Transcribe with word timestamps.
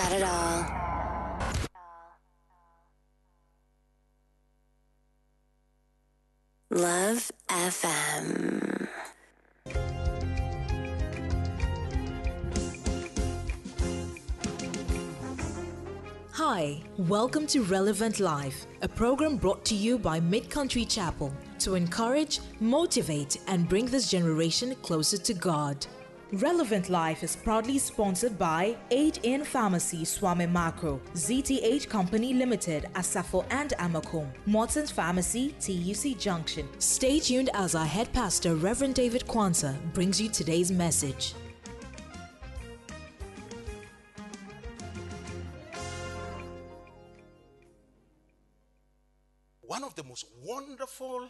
Got 0.00 0.12
it 0.12 0.22
all. 0.22 0.64
Love 6.70 7.30
FM. 7.50 8.88
Hi, 16.32 16.80
welcome 16.96 17.46
to 17.48 17.62
Relevant 17.64 18.20
Life, 18.20 18.66
a 18.80 18.88
program 18.88 19.36
brought 19.36 19.66
to 19.66 19.74
you 19.74 19.98
by 19.98 20.18
Mid 20.18 20.48
Country 20.48 20.86
Chapel 20.86 21.30
to 21.58 21.74
encourage, 21.74 22.40
motivate, 22.60 23.36
and 23.48 23.68
bring 23.68 23.84
this 23.84 24.10
generation 24.10 24.74
closer 24.76 25.18
to 25.18 25.34
God. 25.34 25.86
Relevant 26.34 26.88
Life 26.88 27.24
is 27.24 27.34
proudly 27.34 27.76
sponsored 27.76 28.38
by 28.38 28.76
Aid 28.92 29.18
in 29.24 29.42
Pharmacy 29.42 30.04
Swami 30.04 30.46
Macro, 30.46 31.00
ZTH 31.14 31.88
Company 31.88 32.34
Limited, 32.34 32.86
Asafo 32.92 33.44
and 33.50 33.70
Amakom, 33.80 34.28
Morton's 34.46 34.92
Pharmacy, 34.92 35.56
TUC 35.58 36.16
Junction. 36.16 36.68
Stay 36.78 37.18
tuned 37.18 37.50
as 37.52 37.74
our 37.74 37.84
head 37.84 38.12
pastor, 38.12 38.54
Reverend 38.54 38.94
David 38.94 39.26
Kwanzaa, 39.26 39.76
brings 39.92 40.20
you 40.20 40.28
today's 40.28 40.70
message. 40.70 41.34
One 49.62 49.82
of 49.82 49.96
the 49.96 50.04
most 50.04 50.26
wonderful 50.44 51.28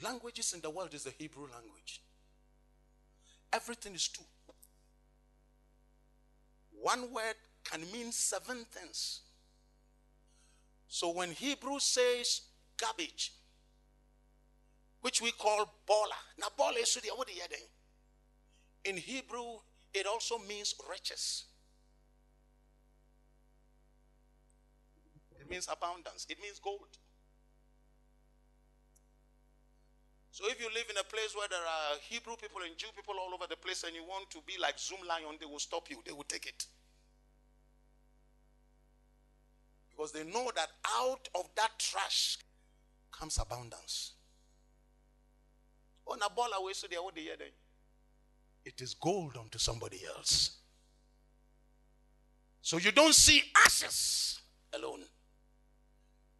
languages 0.00 0.52
in 0.52 0.60
the 0.60 0.70
world 0.70 0.94
is 0.94 1.02
the 1.02 1.10
Hebrew 1.10 1.48
language. 1.52 2.02
Everything 3.52 3.94
is 3.94 4.08
two. 4.08 4.24
One 6.80 7.12
word 7.12 7.34
can 7.64 7.80
mean 7.92 8.12
seven 8.12 8.64
things. 8.70 9.22
So 10.88 11.10
when 11.10 11.32
Hebrew 11.32 11.78
says 11.78 12.42
garbage, 12.76 13.32
which 15.00 15.20
we 15.20 15.32
call 15.32 15.72
bola, 15.86 16.14
now 16.38 16.48
bola 16.56 16.78
is 16.80 16.94
the 16.94 17.08
what 17.14 17.28
In 18.84 18.96
Hebrew, 18.96 19.58
it 19.92 20.06
also 20.06 20.38
means 20.38 20.74
riches. 20.88 21.44
It 25.40 25.50
means 25.50 25.68
abundance. 25.70 26.26
It 26.28 26.38
means 26.40 26.58
gold. 26.58 26.98
So 30.38 30.44
if 30.46 30.60
you 30.60 30.68
live 30.72 30.86
in 30.88 30.96
a 30.96 31.02
place 31.02 31.34
where 31.34 31.48
there 31.48 31.58
are 31.58 31.98
Hebrew 32.08 32.36
people 32.36 32.60
and 32.64 32.76
Jew 32.76 32.86
people 32.94 33.14
all 33.18 33.34
over 33.34 33.46
the 33.50 33.56
place 33.56 33.82
and 33.82 33.92
you 33.92 34.04
want 34.04 34.30
to 34.30 34.38
be 34.46 34.52
like 34.62 34.76
Zoomlion, 34.76 35.36
they 35.40 35.46
will 35.46 35.58
stop 35.58 35.90
you. 35.90 35.96
They 36.06 36.12
will 36.12 36.22
take 36.28 36.46
it. 36.46 36.64
Because 39.90 40.12
they 40.12 40.22
know 40.22 40.48
that 40.54 40.68
out 40.96 41.28
of 41.34 41.48
that 41.56 41.76
trash 41.80 42.38
comes 43.10 43.36
abundance. 43.36 44.12
Oh. 46.06 46.16
It 48.64 48.80
is 48.80 48.94
gold 48.94 49.36
unto 49.36 49.58
somebody 49.58 50.02
else. 50.06 50.58
So 52.62 52.76
you 52.76 52.92
don't 52.92 53.12
see 53.14 53.42
ashes 53.66 54.40
alone. 54.72 55.00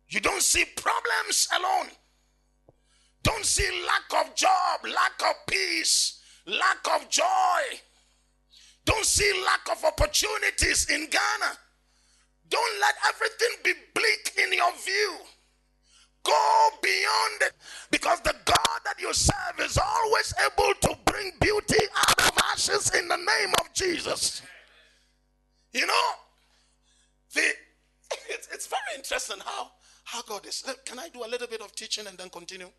You 0.09 0.21
don't 0.21 0.43
see 0.43 0.67
problems 0.77 1.49
alone. 1.59 1.89
Don't 3.29 3.45
see 3.45 3.69
lack 3.87 4.25
of 4.27 4.35
job, 4.35 4.81
lack 4.85 5.21
of 5.29 5.37
peace, 5.47 6.19
lack 6.47 6.79
of 6.97 7.11
joy. 7.11 7.61
Don't 8.87 9.05
see 9.05 9.31
lack 9.45 9.69
of 9.71 9.85
opportunities 9.85 10.89
in 10.89 11.01
Ghana. 11.11 11.53
Don't 12.49 12.81
let 12.81 12.95
everything 13.07 13.49
be 13.63 13.73
bleak 13.95 14.33
in 14.43 14.55
your 14.55 14.73
view. 14.83 15.19
Go 16.25 16.69
beyond 16.83 17.43
it 17.43 17.53
because 17.91 18.19
the 18.23 18.35
God 18.47 18.81
that 18.87 18.99
you 18.99 19.13
serve 19.13 19.61
is 19.61 19.77
always 19.77 20.33
able 20.47 20.73
to 20.81 20.97
bring 21.05 21.31
beauty 21.39 21.85
out 22.09 22.29
of 22.29 22.33
ashes 22.51 22.95
in 22.95 23.09
the 23.09 23.17
name 23.17 23.53
of 23.61 23.71
Jesus. 23.75 24.41
You 25.75 25.87
know, 25.87 26.09
the, 27.35 27.43
it's, 28.31 28.49
it's 28.51 28.67
very 28.69 28.97
interesting 28.97 29.37
how, 29.45 29.71
how 30.05 30.23
God 30.23 30.47
is. 30.47 30.65
Uh, 30.67 30.73
can 30.87 30.99
I 30.99 31.11
do 31.11 31.27
a 31.27 31.29
little 31.29 31.47
bit 31.47 31.61
of 31.61 31.75
teaching 31.75 32.07
and 32.07 32.17
then 32.17 32.31
continue? 32.31 32.71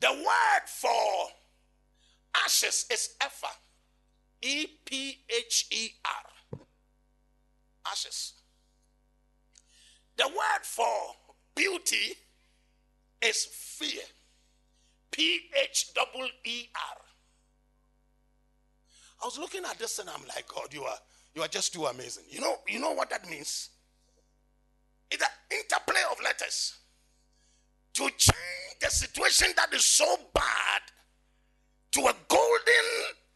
The 0.00 0.10
word 0.12 0.66
for 0.66 1.28
ashes 2.34 2.86
is 2.90 3.10
Epher. 3.20 3.54
E 4.42 4.66
P 4.86 5.18
H 5.28 5.66
E 5.70 5.88
R. 6.04 6.60
Ashes. 7.90 8.32
The 10.16 10.26
word 10.26 10.62
for 10.62 10.86
beauty 11.54 12.14
is 13.22 13.44
fear. 13.44 14.02
P 15.10 15.40
H 15.62 15.92
double 15.94 16.28
E 16.44 16.68
R. 16.74 17.02
I 19.22 19.26
was 19.26 19.38
looking 19.38 19.64
at 19.66 19.78
this 19.78 19.98
and 19.98 20.08
I'm 20.08 20.26
like, 20.34 20.48
God, 20.48 20.72
you 20.72 20.84
are 20.84 20.96
you 21.34 21.42
are 21.42 21.48
just 21.48 21.74
too 21.74 21.84
amazing. 21.84 22.24
You 22.30 22.40
know, 22.40 22.56
you 22.66 22.80
know 22.80 22.92
what 22.92 23.10
that 23.10 23.28
means? 23.28 23.68
It's 25.10 25.22
an 25.22 25.28
interplay 25.50 26.00
of 26.10 26.16
letters 26.24 26.79
to 27.94 28.02
change 28.16 28.76
the 28.80 28.88
situation 28.88 29.48
that 29.56 29.72
is 29.74 29.84
so 29.84 30.16
bad 30.34 30.82
to 31.92 32.00
a 32.00 32.14
golden 32.28 32.86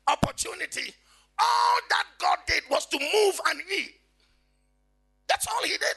opportunity. 0.09 0.93
All 1.39 1.81
that 1.91 2.05
God 2.19 2.39
did 2.47 2.63
was 2.71 2.87
to 2.87 2.99
move 2.99 3.41
and 3.49 3.61
E. 3.73 3.89
That's 5.29 5.47
all 5.49 5.63
He 5.65 5.71
did. 5.71 5.97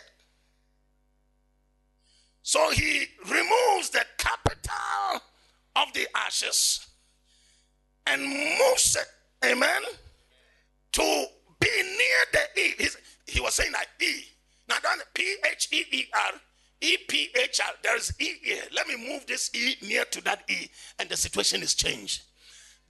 So 2.41 2.71
He 2.71 3.05
removes 3.29 3.89
the 3.91 4.03
capital 4.17 5.21
of 5.75 5.93
the 5.93 6.07
ashes 6.15 6.87
and 8.07 8.21
moves 8.21 8.95
it, 8.95 9.07
amen, 9.45 9.81
to 10.93 11.25
be 11.59 11.69
near 11.83 12.19
the 12.33 12.61
E. 12.61 12.73
He's, 12.77 12.97
he 13.27 13.41
was 13.41 13.53
saying 13.53 13.73
that 13.73 13.87
E. 14.01 14.23
Now, 14.67 14.75
done 14.81 14.99
P 15.13 15.35
H 15.49 15.69
E 15.71 15.83
E 15.91 16.05
R 16.13 16.39
E 16.81 16.98
P 17.07 17.29
H 17.36 17.60
R. 17.65 17.74
There's 17.84 18.13
E. 18.19 18.34
Let 18.74 18.88
me 18.88 18.96
move 18.96 19.25
this 19.25 19.50
E 19.55 19.75
near 19.81 20.05
to 20.05 20.22
that 20.24 20.43
E, 20.50 20.69
and 21.00 21.10
the 21.10 21.17
situation 21.17 21.62
is 21.62 21.74
changed. 21.74 22.24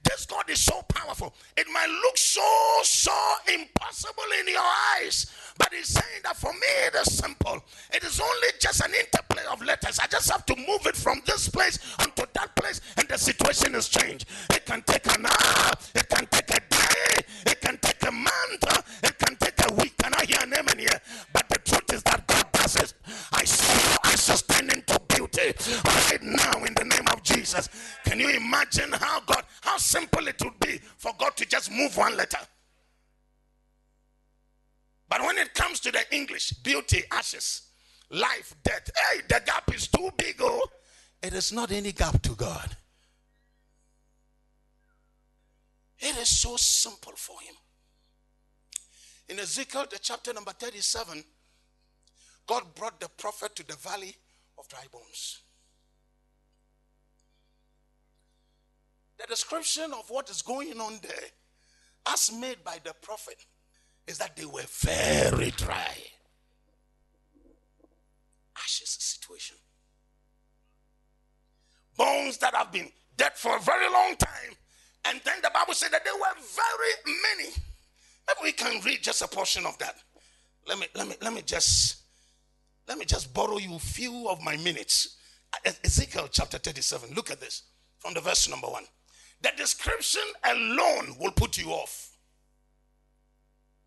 This 0.04 0.26
God 0.26 0.48
is 0.48 0.62
so 0.62 0.80
powerful. 0.88 1.34
It 1.56 1.66
might 1.72 1.88
look 2.04 2.16
so, 2.16 2.40
so 2.84 3.12
impossible 3.52 4.22
in 4.40 4.48
your 4.48 4.62
eyes, 4.96 5.26
but 5.58 5.72
He's 5.72 5.88
saying 5.88 6.22
that 6.22 6.36
for 6.36 6.52
me 6.52 6.68
it 6.86 6.94
is 6.94 7.16
simple. 7.16 7.60
It 7.92 8.04
is 8.04 8.20
only 8.20 8.48
just 8.60 8.80
an 8.80 8.92
interplay 8.94 9.42
of 9.50 9.60
letters. 9.62 9.98
I 9.98 10.06
just 10.06 10.30
have 10.30 10.46
to 10.46 10.56
move 10.56 10.86
it 10.86 10.96
from 10.96 11.20
this 11.26 11.48
place 11.48 11.78
onto 11.98 12.24
that 12.34 12.54
place, 12.54 12.80
and 12.96 13.08
the 13.08 13.18
situation 13.18 13.74
is 13.74 13.88
changed. 13.88 14.26
It 14.50 14.64
can 14.66 14.82
take 14.82 15.06
an 15.16 15.26
hour, 15.26 15.72
it 15.94 16.08
can 16.08 16.26
take 16.26 16.50
a 16.50 16.60
day, 16.60 17.24
it 17.46 17.60
can 17.60 17.76
take 17.78 18.02
a 18.06 18.12
month, 18.12 19.02
it 19.02 19.18
can 19.18 19.36
take 19.36 19.70
a 19.70 19.74
week. 19.74 19.96
Can 19.98 20.14
I 20.14 20.24
hear 20.24 20.38
an 20.42 20.54
amen 20.54 20.78
here? 20.78 21.00
But 21.32 21.48
the 21.48 21.58
truth 21.58 21.92
is 21.92 22.02
that 22.04 22.27
God. 22.76 22.92
I 23.32 23.44
see 23.44 23.90
you 23.90 23.96
ashes 24.04 24.42
turn 24.42 24.70
into 24.70 25.00
beauty 25.08 25.54
right 25.84 26.22
now 26.22 26.64
in 26.64 26.74
the 26.74 26.84
name 26.84 27.06
of 27.12 27.22
Jesus. 27.22 27.68
Can 28.04 28.20
you 28.20 28.28
imagine 28.30 28.92
how 28.92 29.20
God, 29.20 29.44
how 29.60 29.76
simple 29.76 30.26
it 30.28 30.42
would 30.44 30.58
be 30.60 30.78
for 30.96 31.12
God 31.18 31.36
to 31.36 31.46
just 31.46 31.70
move 31.70 31.96
one 31.96 32.16
letter? 32.16 32.38
But 35.08 35.22
when 35.22 35.38
it 35.38 35.54
comes 35.54 35.80
to 35.80 35.90
the 35.90 36.02
English, 36.14 36.50
beauty, 36.62 37.02
ashes, 37.10 37.62
life, 38.10 38.54
death, 38.62 38.90
hey, 38.94 39.20
the 39.28 39.40
gap 39.44 39.74
is 39.74 39.88
too 39.88 40.10
big. 40.16 40.36
Oh, 40.40 40.66
it 41.22 41.32
is 41.32 41.52
not 41.52 41.72
any 41.72 41.92
gap 41.92 42.20
to 42.22 42.34
God. 42.34 42.76
It 45.98 46.16
is 46.16 46.28
so 46.28 46.56
simple 46.56 47.14
for 47.16 47.40
Him. 47.40 47.54
In 49.28 49.38
Ezekiel, 49.40 49.86
the 49.90 49.98
chapter 49.98 50.32
number 50.32 50.52
37, 50.52 51.24
God 52.48 52.62
brought 52.74 52.98
the 52.98 53.08
prophet 53.10 53.54
to 53.56 53.66
the 53.66 53.76
valley 53.76 54.16
of 54.58 54.66
dry 54.68 54.84
bones. 54.90 55.42
The 59.18 59.26
description 59.26 59.92
of 59.92 60.08
what 60.08 60.30
is 60.30 60.42
going 60.42 60.80
on 60.80 60.98
there, 61.02 61.28
as 62.08 62.32
made 62.32 62.64
by 62.64 62.78
the 62.82 62.94
prophet, 63.02 63.44
is 64.06 64.16
that 64.18 64.34
they 64.34 64.46
were 64.46 64.62
very 64.80 65.50
dry. 65.50 65.94
Ashes 68.56 68.96
situation. 68.98 69.56
Bones 71.96 72.38
that 72.38 72.54
have 72.54 72.72
been 72.72 72.88
dead 73.16 73.32
for 73.34 73.56
a 73.56 73.60
very 73.60 73.92
long 73.92 74.16
time. 74.16 74.54
And 75.04 75.20
then 75.24 75.36
the 75.42 75.50
Bible 75.52 75.74
said 75.74 75.90
that 75.92 76.04
they 76.04 76.10
were 76.12 76.42
very 76.54 77.14
many. 77.36 77.50
Maybe 78.26 78.40
we 78.42 78.52
can 78.52 78.80
read 78.84 79.02
just 79.02 79.20
a 79.20 79.28
portion 79.28 79.66
of 79.66 79.76
that. 79.78 79.96
Let 80.66 80.78
me 80.78 80.86
let 80.94 81.08
me 81.08 81.16
let 81.20 81.32
me 81.32 81.42
just 81.42 81.96
let 82.88 82.98
me 82.98 83.04
just 83.04 83.34
borrow 83.34 83.58
you 83.58 83.74
a 83.74 83.78
few 83.78 84.28
of 84.28 84.42
my 84.42 84.56
minutes. 84.56 85.16
Ezekiel 85.84 86.28
chapter 86.30 86.58
37. 86.58 87.14
Look 87.14 87.30
at 87.30 87.40
this 87.40 87.62
from 87.98 88.14
the 88.14 88.20
verse 88.20 88.48
number 88.48 88.66
one. 88.66 88.84
The 89.42 89.50
description 89.56 90.22
alone 90.44 91.16
will 91.20 91.32
put 91.32 91.58
you 91.58 91.70
off. 91.70 92.16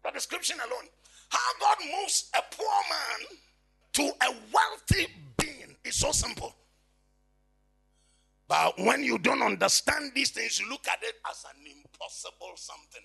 The 0.04 0.12
description 0.12 0.58
alone. 0.60 0.88
How 1.30 1.40
God 1.60 1.78
moves 2.00 2.30
a 2.38 2.42
poor 2.56 2.68
man 2.90 3.38
to 3.94 4.26
a 4.26 4.36
wealthy 4.54 5.08
being 5.38 5.76
is 5.84 5.96
so 5.96 6.12
simple. 6.12 6.56
But 8.48 8.78
when 8.80 9.04
you 9.04 9.18
don't 9.18 9.42
understand 9.42 10.12
these 10.14 10.30
things, 10.32 10.60
you 10.60 10.70
look 10.70 10.88
at 10.88 11.00
it 11.02 11.16
as 11.30 11.46
an 11.46 11.62
impossible 11.66 12.54
something. 12.56 13.02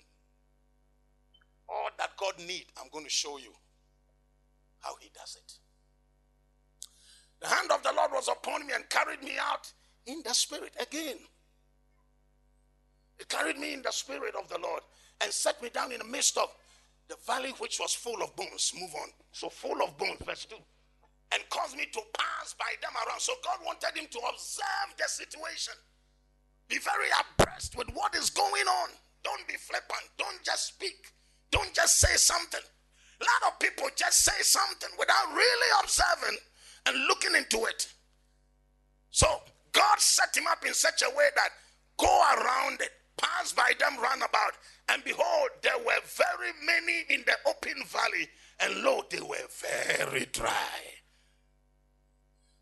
All 1.69 1.89
that 1.97 2.11
God 2.17 2.33
need, 2.45 2.65
I'm 2.77 2.89
going 2.91 3.05
to 3.05 3.09
show 3.09 3.37
you 3.37 3.53
how 4.79 4.95
he 4.99 5.09
does 5.13 5.37
it. 5.41 5.53
The 7.41 7.47
hand 7.47 7.71
of 7.71 7.83
the 7.83 7.93
Lord 7.93 8.11
was 8.13 8.27
upon 8.27 8.65
me 8.65 8.73
and 8.73 8.89
carried 8.89 9.21
me 9.23 9.33
out 9.39 9.71
in 10.05 10.21
the 10.25 10.33
spirit 10.33 10.73
again. 10.79 11.17
It 13.19 13.27
carried 13.29 13.57
me 13.57 13.73
in 13.73 13.81
the 13.81 13.91
spirit 13.91 14.35
of 14.35 14.47
the 14.49 14.59
Lord 14.59 14.81
and 15.21 15.31
set 15.31 15.61
me 15.61 15.69
down 15.69 15.91
in 15.91 15.99
the 15.99 16.05
midst 16.05 16.37
of 16.37 16.53
the 17.07 17.15
valley 17.25 17.53
which 17.59 17.79
was 17.79 17.93
full 17.93 18.21
of 18.21 18.35
bones. 18.35 18.73
Move 18.79 18.93
on. 18.95 19.09
So 19.31 19.49
full 19.49 19.81
of 19.81 19.97
bones, 19.97 20.21
verse 20.25 20.45
2. 20.45 20.55
And 21.33 21.43
caused 21.49 21.75
me 21.75 21.85
to 21.91 22.01
pass 22.17 22.55
by 22.57 22.71
them 22.81 22.91
around. 22.95 23.19
So 23.19 23.33
God 23.43 23.59
wanted 23.65 23.97
him 23.97 24.07
to 24.11 24.19
observe 24.31 24.95
the 24.97 25.07
situation. 25.07 25.73
Be 26.67 26.77
very 26.79 27.09
abreast 27.19 27.77
with 27.77 27.87
what 27.93 28.15
is 28.15 28.29
going 28.29 28.67
on. 28.67 28.89
Don't 29.23 29.47
be 29.47 29.55
flippant. 29.55 30.07
Don't 30.17 30.43
just 30.43 30.67
speak. 30.67 31.11
Don't 31.51 31.73
just 31.73 31.99
say 31.99 32.15
something. 32.15 32.61
A 33.19 33.23
lot 33.23 33.51
of 33.51 33.59
people 33.59 33.87
just 33.95 34.23
say 34.23 34.39
something 34.41 34.89
without 34.99 35.33
really 35.33 35.71
observing 35.83 36.37
and 36.87 37.07
looking 37.07 37.35
into 37.35 37.65
it. 37.65 37.87
So 39.11 39.27
God 39.71 39.99
set 39.99 40.35
him 40.35 40.47
up 40.49 40.65
in 40.65 40.73
such 40.73 41.01
a 41.01 41.15
way 41.15 41.27
that 41.35 41.49
go 41.97 42.21
around 42.35 42.81
it, 42.81 42.91
pass 43.17 43.51
by 43.53 43.73
them 43.79 43.99
roundabout, 44.01 44.53
and 44.89 45.03
behold, 45.03 45.49
there 45.61 45.77
were 45.79 45.99
very 46.05 46.51
many 46.65 47.03
in 47.09 47.23
the 47.25 47.33
open 47.47 47.83
valley, 47.85 48.27
and 48.59 48.83
lo, 48.83 49.03
they 49.09 49.21
were 49.21 49.35
very 49.99 50.25
dry. 50.31 50.51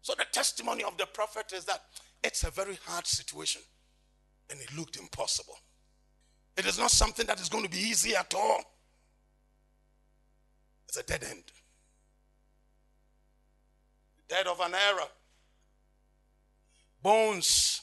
So 0.01 0.13
the 0.17 0.25
testimony 0.31 0.83
of 0.83 0.97
the 0.97 1.05
prophet 1.05 1.51
is 1.53 1.65
that 1.65 1.81
it's 2.23 2.43
a 2.43 2.51
very 2.51 2.77
hard 2.85 3.05
situation, 3.05 3.61
and 4.49 4.59
it 4.59 4.75
looked 4.77 4.97
impossible. 4.97 5.57
It 6.57 6.65
is 6.65 6.79
not 6.79 6.91
something 6.91 7.25
that 7.27 7.39
is 7.39 7.49
going 7.49 7.65
to 7.65 7.69
be 7.69 7.77
easy 7.77 8.15
at 8.15 8.33
all. 8.33 8.61
It's 10.87 10.97
a 10.97 11.03
dead 11.03 11.23
end. 11.29 11.43
Dead 14.27 14.47
of 14.47 14.59
an 14.59 14.73
era. 14.73 15.07
Bones. 17.01 17.81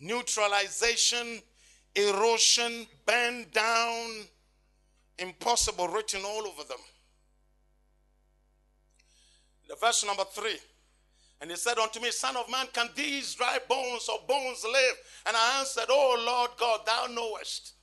Neutralization, 0.00 1.40
erosion, 1.94 2.86
bend 3.04 3.50
down, 3.52 4.08
impossible 5.18 5.88
written 5.88 6.22
all 6.24 6.46
over 6.46 6.64
them. 6.64 6.78
The 9.68 9.76
verse 9.76 10.04
number 10.04 10.24
three. 10.24 10.58
And 11.40 11.50
he 11.50 11.56
said 11.56 11.78
unto 11.78 12.00
me, 12.00 12.10
Son 12.10 12.36
of 12.36 12.50
man, 12.50 12.66
can 12.72 12.88
these 12.94 13.34
dry 13.34 13.58
bones 13.68 14.08
or 14.08 14.18
bones 14.26 14.64
live? 14.64 14.94
And 15.26 15.36
I 15.36 15.58
answered, 15.60 15.86
Oh 15.88 16.22
Lord 16.26 16.50
God, 16.58 16.80
thou 16.86 17.06
knowest. 17.12 17.74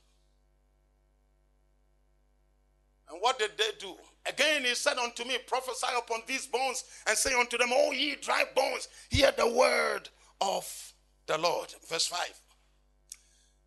And 3.10 3.18
what 3.20 3.38
did 3.38 3.52
they 3.56 3.70
do? 3.80 3.94
Again, 4.28 4.64
he 4.64 4.74
said 4.74 4.98
unto 4.98 5.24
me, 5.24 5.38
Prophesy 5.46 5.86
upon 5.96 6.20
these 6.26 6.46
bones 6.46 6.84
and 7.06 7.16
say 7.16 7.32
unto 7.38 7.56
them, 7.56 7.70
O 7.72 7.92
ye 7.92 8.16
dry 8.16 8.44
bones, 8.54 8.88
hear 9.10 9.32
the 9.36 9.48
word 9.48 10.08
of 10.40 10.92
the 11.26 11.38
Lord. 11.38 11.74
Verse 11.88 12.06
5. 12.06 12.20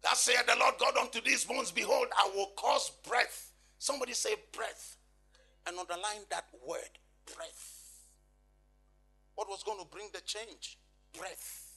Thus 0.03 0.21
saith 0.21 0.45
the 0.45 0.55
Lord 0.59 0.75
God 0.79 0.97
unto 0.97 1.21
these 1.21 1.45
bones, 1.45 1.71
Behold, 1.71 2.07
I 2.17 2.29
will 2.35 2.51
cause 2.55 2.91
breath. 3.07 3.51
Somebody 3.77 4.13
say 4.13 4.35
breath. 4.55 4.97
And 5.67 5.77
underline 5.77 6.25
that 6.31 6.45
word, 6.67 6.97
breath. 7.35 7.81
What 9.35 9.47
was 9.47 9.63
going 9.63 9.79
to 9.79 9.85
bring 9.85 10.07
the 10.13 10.21
change? 10.21 10.77
Breath. 11.17 11.67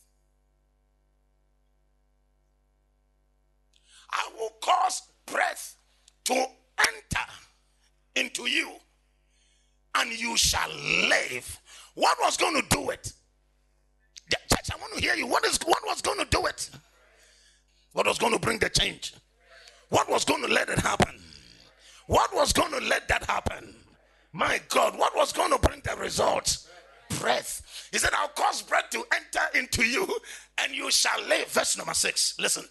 I 4.11 4.31
will 4.39 4.53
cause 4.63 5.03
breath 5.27 5.77
to 6.25 6.35
enter 6.35 7.31
into 8.17 8.49
you 8.49 8.71
and 9.97 10.13
you 10.13 10.37
shall 10.37 10.71
live. 11.09 11.61
What 11.95 12.19
was 12.21 12.37
going 12.37 12.61
to 12.61 12.69
do 12.69 12.91
it? 12.91 13.13
The- 14.31 14.37
Church, 14.51 14.71
I 14.73 14.77
want 14.81 14.95
to 14.95 15.01
hear 15.01 15.15
you. 15.15 15.27
What 15.27 15.45
is 15.45 15.59
what 15.65 15.83
was 15.87 16.01
going 16.03 16.19
to 16.19 16.27
do 16.27 16.47
it? 16.47 16.71
What 17.93 18.07
was 18.07 18.19
going 18.19 18.33
to 18.33 18.39
bring 18.39 18.59
the 18.59 18.69
change? 18.69 19.15
What 19.91 20.11
was 20.11 20.25
going 20.25 20.43
to 20.43 20.49
let 20.49 20.69
it 20.69 20.79
happen? 20.79 21.21
What 22.07 22.35
was 22.35 22.53
going 22.53 22.73
to 22.73 22.81
let 22.81 23.09
that 23.09 23.25
happen? 23.25 23.75
My 24.33 24.61
God, 24.69 24.99
what 24.99 25.15
was 25.15 25.33
going 25.33 25.53
to 25.53 25.59
bring 25.59 25.81
the 25.85 25.95
results? 25.97 26.69
Breath. 27.21 27.89
He 27.93 27.99
said, 27.99 28.11
I'll 28.17 28.29
cause 28.29 28.63
breath 28.63 28.91
to 28.91 29.05
enter 29.15 29.59
into 29.59 29.85
you 29.85 30.09
and 30.59 30.75
you 30.75 30.91
shall 30.91 31.23
live. 31.29 31.47
Verse 31.49 31.77
number 31.77 31.95
six. 31.95 32.35
Listen. 32.41 32.65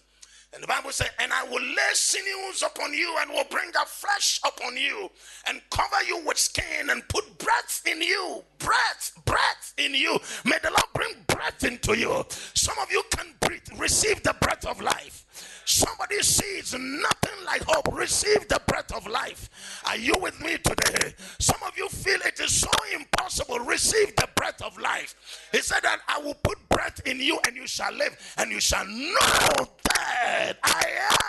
And 0.54 0.62
the 0.62 0.68
Bible 0.68 0.92
says, 0.92 1.10
And 1.18 1.32
I 1.32 1.42
will 1.44 1.62
lay 1.62 1.92
sinews 1.94 2.62
upon 2.62 2.94
you 2.94 3.12
and 3.20 3.30
will 3.30 3.44
bring 3.50 3.70
a 3.70 3.84
flesh 3.86 4.40
upon 4.46 4.76
you 4.76 5.10
and 5.48 5.60
cover 5.70 6.02
you 6.06 6.24
with 6.24 6.38
skin 6.38 6.90
and 6.90 7.06
put 7.08 7.38
breath 7.38 7.82
in 7.86 8.00
you. 8.00 8.44
Breath, 8.58 9.12
breath 9.24 9.74
in 9.76 9.94
you. 9.94 10.18
May 10.44 10.58
the 10.62 10.70
Lord 10.70 10.84
bring 10.94 11.14
breath 11.26 11.64
into 11.64 11.98
you. 11.98 12.24
Some 12.54 12.78
of 12.78 12.90
you 12.92 13.02
can 13.10 13.34
breathe, 13.40 13.66
receive 13.76 14.22
the 14.22 14.34
breath 14.40 14.64
of 14.64 14.80
life. 14.80 15.23
Somebody 15.64 16.22
sees 16.22 16.72
nothing 16.74 17.44
like 17.44 17.62
hope. 17.66 17.94
Receive 17.96 18.46
the 18.48 18.60
breath 18.66 18.92
of 18.94 19.06
life. 19.06 19.48
Are 19.86 19.96
you 19.96 20.14
with 20.20 20.40
me 20.40 20.56
today? 20.58 21.14
Some 21.38 21.60
of 21.66 21.76
you 21.76 21.88
feel 21.88 22.20
it 22.24 22.38
is 22.40 22.60
so 22.60 22.70
impossible. 22.94 23.58
Receive 23.60 24.14
the 24.16 24.28
breath 24.34 24.60
of 24.62 24.78
life. 24.78 25.48
He 25.52 25.60
said 25.60 25.80
that 25.82 26.00
I 26.08 26.18
will 26.18 26.34
put 26.34 26.58
breath 26.68 27.00
in 27.06 27.20
you 27.20 27.38
and 27.46 27.56
you 27.56 27.66
shall 27.66 27.92
live 27.92 28.16
and 28.38 28.50
you 28.50 28.60
shall 28.60 28.86
know 28.86 29.68
that 29.94 30.58
I 30.62 30.84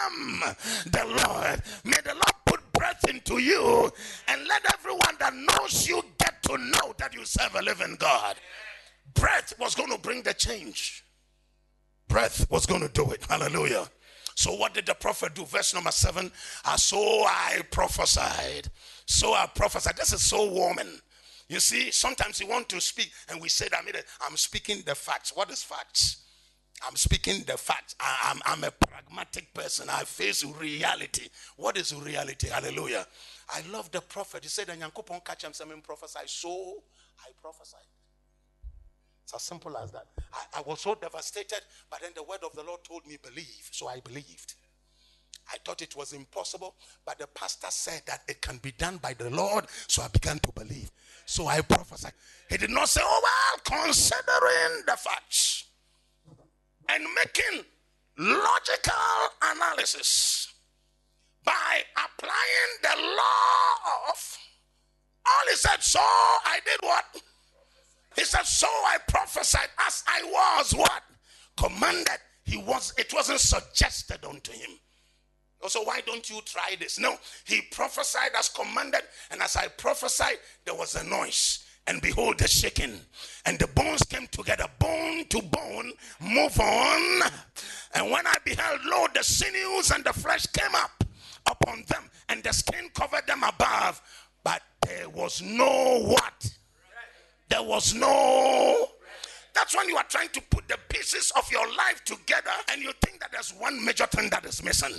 am 0.06 0.42
the 0.92 1.06
Lord. 1.06 1.62
May 1.84 2.02
the 2.04 2.14
Lord 2.14 2.36
put 2.46 2.74
breath 2.74 3.08
into 3.08 3.38
you 3.40 3.92
and 4.28 4.48
let 4.48 4.64
everyone 4.74 5.16
that 5.20 5.34
knows 5.34 5.88
you 5.88 6.04
get 6.20 6.44
to 6.44 6.58
know 6.58 6.94
that 6.98 7.14
you 7.14 7.26
serve 7.26 7.56
a 7.56 7.62
living 7.62 7.96
God. 7.98 8.36
Breath 9.14 9.54
was 9.60 9.76
going 9.76 9.92
to 9.92 9.98
bring 9.98 10.24
the 10.24 10.34
change. 10.34 11.05
Breath 12.08 12.50
was 12.50 12.66
going 12.66 12.82
to 12.82 12.90
do 12.90 13.12
it. 13.12 13.24
Hallelujah. 13.28 13.88
So 14.36 14.54
what 14.54 14.74
did 14.74 14.86
the 14.86 14.94
prophet 14.94 15.34
do? 15.34 15.46
Verse 15.46 15.74
number 15.74 15.92
seven. 15.92 16.32
Uh, 16.66 16.78
so 16.78 16.98
I 16.98 17.62
prophesied. 17.72 18.70
So 19.06 19.34
I 19.34 19.48
prophesied. 19.48 19.96
This 19.98 20.14
is 20.14 20.22
so 20.22 20.52
warming. 20.52 21.00
You 21.48 21.60
see, 21.60 21.92
sometimes 21.92 22.40
you 22.40 22.48
want 22.48 22.70
to 22.70 22.82
speak, 22.82 23.12
and 23.30 23.40
we 23.40 23.50
say 23.50 23.68
that 23.70 23.84
I'm 24.28 24.36
speaking 24.36 24.82
the 24.86 24.96
facts. 24.96 25.32
What 25.36 25.52
is 25.52 25.64
facts? 25.64 26.24
I'm 26.86 26.96
speaking 26.96 27.44
the 27.46 27.58
facts. 27.58 27.96
I, 28.00 28.32
am 28.32 28.42
I'm 28.46 28.64
a 28.64 28.72
pragmatic 28.72 29.54
person. 29.54 29.88
I 29.90 30.04
face 30.04 30.44
reality. 30.44 31.30
What 31.56 31.78
is 31.78 31.94
reality? 31.96 32.50
Hallelujah. 32.50 33.08
I 33.50 33.62
love 33.72 33.92
the 33.92 34.02
prophet. 34.02 34.44
He 34.44 34.50
said, 34.50 34.70
and 34.70 34.82
Yankopon 34.82 35.24
catch 35.24 35.44
him 35.44 35.54
prophesy. 35.82 36.20
So 36.26 36.84
I 37.20 37.30
prophesied. 37.42 37.95
It's 39.26 39.34
as 39.34 39.42
simple 39.42 39.76
as 39.76 39.92
that. 39.92 40.06
I, 40.32 40.60
I 40.60 40.62
was 40.62 40.82
so 40.82 40.94
devastated, 40.94 41.62
but 41.90 42.00
then 42.02 42.12
the 42.16 42.22
word 42.22 42.42
of 42.46 42.56
the 42.56 42.62
Lord 42.62 42.84
told 42.84 43.08
me, 43.08 43.18
believe. 43.22 43.70
So 43.72 43.88
I 43.88 44.00
believed. 44.00 44.54
I 45.52 45.58
thought 45.66 45.82
it 45.82 45.96
was 45.96 46.14
impossible, 46.14 46.76
but 47.06 47.18
the 47.18 47.26
pastor 47.26 47.68
said 47.72 48.04
that 48.06 48.22
it 48.28 48.40
can 48.40 48.58
be 48.58 48.72
done 48.72 48.98
by 48.98 49.14
the 49.14 49.32
Lord. 49.32 49.66
So 49.88 50.04
I 50.04 50.10
began 50.10 50.38
to 50.40 50.52
believe. 50.52 50.92
So 51.26 51.48
I 51.48 51.62
prophesied. 51.62 52.14
He 52.52 52.58
did 52.58 52.70
not 52.70 52.88
say, 52.88 53.02
Oh, 53.04 53.22
well, 53.24 53.82
considering 53.84 54.84
the 54.86 54.96
facts 54.96 55.66
and 56.88 57.04
making 57.16 57.66
logical 58.18 58.94
analysis 59.42 60.54
by 61.44 61.82
applying 61.98 62.72
the 62.84 63.02
law 63.02 64.12
of 64.12 64.38
all 65.26 65.50
he 65.50 65.56
said, 65.56 65.82
so 65.82 66.00
I 66.00 66.60
did 66.64 66.80
what? 66.82 67.06
He 68.16 68.24
said, 68.24 68.46
So 68.46 68.68
I 68.68 68.98
prophesied 69.08 69.70
as 69.88 70.04
I 70.08 70.24
was 70.24 70.74
what? 70.74 71.04
Commanded. 71.58 72.20
He 72.44 72.58
was 72.58 72.94
it 72.98 73.12
wasn't 73.14 73.40
suggested 73.40 74.24
unto 74.24 74.52
him. 74.52 74.70
Also, 75.62 75.84
why 75.84 76.02
don't 76.06 76.30
you 76.30 76.40
try 76.46 76.76
this? 76.80 77.00
No, 77.00 77.18
he 77.46 77.62
prophesied 77.72 78.32
as 78.38 78.50
commanded, 78.50 79.02
and 79.32 79.42
as 79.42 79.56
I 79.56 79.68
prophesied, 79.68 80.38
there 80.64 80.76
was 80.76 80.96
a 80.96 81.04
noise. 81.04 81.66
And 81.88 82.02
behold, 82.02 82.40
the 82.40 82.48
shaking, 82.48 83.00
and 83.46 83.60
the 83.60 83.68
bones 83.68 84.04
came 84.04 84.28
together, 84.28 84.66
bone 84.80 85.26
to 85.30 85.42
bone, 85.42 85.92
move 86.20 86.60
on. 86.60 87.22
And 87.94 88.12
when 88.12 88.26
I 88.28 88.36
beheld, 88.44 88.82
lo, 88.86 89.08
the 89.14 89.24
sinews 89.24 89.92
and 89.92 90.04
the 90.04 90.14
flesh 90.14 90.46
came 90.48 90.74
up 90.76 91.04
upon 91.46 91.84
them, 91.88 92.10
and 92.30 92.44
the 92.44 92.54
skin 92.54 92.90
covered 92.94 93.28
them 93.28 93.44
above, 93.44 94.02
but 94.44 94.62
there 94.82 95.10
was 95.10 95.42
no 95.42 96.02
what? 96.04 96.50
There 97.50 97.64
was 97.64 97.94
no 97.94 98.90
That's 99.56 99.74
when 99.74 99.88
you 99.88 99.96
are 99.96 100.04
trying 100.04 100.30
to 100.30 100.42
put 100.42 100.68
the 100.68 100.78
pieces 100.90 101.32
of 101.38 101.50
your 101.50 101.66
life 101.66 102.04
together 102.04 102.52
and 102.70 102.82
you 102.82 102.92
think 103.02 103.22
that 103.22 103.32
there's 103.32 103.52
one 103.52 103.84
major 103.84 104.06
thing 104.06 104.30
that 104.30 104.46
is 104.46 104.62
missing. 104.62 104.94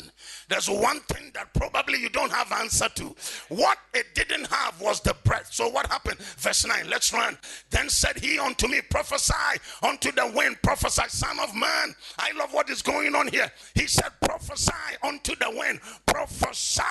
There's 0.49 0.69
one 0.69 1.01
thing 1.01 1.31
that 1.35 1.53
probably 1.53 2.01
you 2.01 2.09
don't 2.09 2.33
have 2.33 2.51
answer 2.53 2.89
to. 2.95 3.15
What 3.51 3.77
it 3.93 4.15
didn't 4.15 4.47
have 4.47 4.81
was 4.81 5.01
the 5.01 5.15
breath. 5.25 5.53
So 5.53 5.69
what 5.69 5.87
happened? 5.89 6.19
Verse 6.19 6.67
9, 6.67 6.89
let's 6.89 7.13
run. 7.13 7.37
Then 7.69 7.91
said 7.91 8.19
he 8.19 8.39
unto 8.39 8.67
me, 8.67 8.81
prophesy 8.91 9.61
unto 9.83 10.11
the 10.11 10.33
wind, 10.35 10.57
prophesy, 10.63 11.03
son 11.09 11.39
of 11.39 11.55
man. 11.55 11.95
I 12.19 12.33
love 12.39 12.55
what 12.55 12.71
is 12.71 12.81
going 12.81 13.15
on 13.15 13.29
here. 13.29 13.53
He 13.75 13.87
said, 13.87 14.09
prophesy 14.23 14.73
unto 15.03 15.37
the 15.37 15.51
wind, 15.51 15.81
prophesy, 16.07 16.83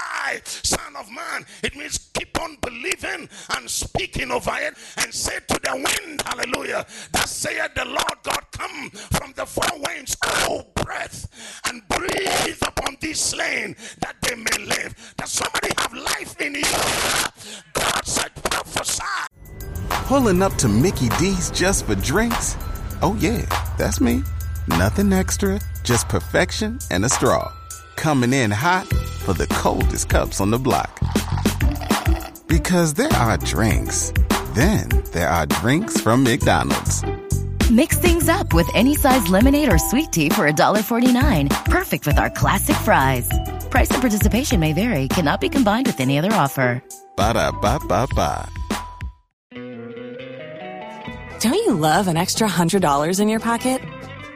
son 0.44 0.96
of 0.96 1.10
man. 1.12 1.48
It 1.64 1.76
means 1.76 1.98
keep 2.14 2.40
on 2.40 2.58
believing 2.96 3.30
and 3.56 3.70
speaking 3.70 4.32
over 4.32 4.56
it 4.58 4.74
and 4.98 5.14
say 5.14 5.40
to 5.48 5.60
the 5.64 5.74
wind, 5.74 6.22
hallelujah, 6.26 6.86
that 7.12 7.28
saith 7.28 7.74
the 7.76 7.86
Lord 7.86 8.18
God, 8.24 8.46
come 8.52 8.90
from 8.90 9.34
the 9.36 9.46
four 9.46 9.80
winds, 9.80 10.16
oh 10.24 10.66
breath, 10.76 11.28
and 11.68 11.88
breathe 11.88 12.62
upon 12.62 12.98
these 13.02 13.20
slain 13.20 13.76
that 14.00 14.16
they 14.22 14.36
may 14.36 14.66
live. 14.66 15.14
Does 15.18 15.32
somebody 15.32 15.70
have 15.78 15.94
life 15.94 16.40
in 16.42 16.56
you? 16.56 16.64
God 17.74 18.06
said, 18.06 18.34
prophesy. 18.36 19.04
Pulling 19.90 20.42
up 20.42 20.54
to 20.56 20.68
Mickey 20.68 21.10
D's 21.20 21.52
just 21.52 21.86
for 21.86 21.96
drinks? 21.96 22.56
Oh, 23.02 23.18
yeah, 23.20 23.46
that's 23.78 24.00
me. 24.00 24.24
Nothing 24.68 25.14
extra, 25.14 25.60
just 25.84 26.08
perfection 26.08 26.80
and 26.92 27.06
a 27.06 27.10
straw. 27.10 27.52
Coming 27.96 28.34
in 28.34 28.52
hot 28.52 28.88
for 28.88 29.34
the 29.34 29.48
coldest 29.48 30.10
cups 30.10 30.42
on 30.42 30.52
the 30.52 30.60
block. 30.60 31.00
Because 32.56 32.94
there 32.94 33.12
are 33.12 33.38
drinks, 33.40 34.14
then 34.54 34.88
there 35.12 35.28
are 35.28 35.46
drinks 35.46 36.00
from 36.00 36.24
McDonald's. 36.24 37.04
Mix 37.70 37.98
things 37.98 38.30
up 38.30 38.54
with 38.54 38.70
any 38.74 38.96
size 38.96 39.28
lemonade 39.28 39.74
or 39.74 39.78
sweet 39.78 40.14
tea 40.14 40.30
for 40.30 40.50
$1.49. 40.50 41.50
Perfect 41.66 42.08
with 42.08 42.18
our 42.18 42.30
classic 42.30 42.78
fries. 42.78 43.30
Price 43.70 43.92
and 43.92 44.00
participation 44.00 44.62
may 44.62 44.72
vary, 44.72 45.10
cannot 45.10 45.42
be 45.42 45.50
combined 45.50 45.88
with 45.88 46.00
any 46.00 46.18
other 46.18 46.32
offer. 46.32 46.82
Ba 47.18 47.34
da 47.34 47.52
ba 47.52 47.78
ba 47.90 48.08
ba. 48.16 48.48
Don't 51.42 51.56
you 51.56 51.74
love 51.74 52.08
an 52.08 52.16
extra 52.16 52.48
$100 52.48 53.20
in 53.20 53.28
your 53.28 53.42
pocket? 53.42 53.82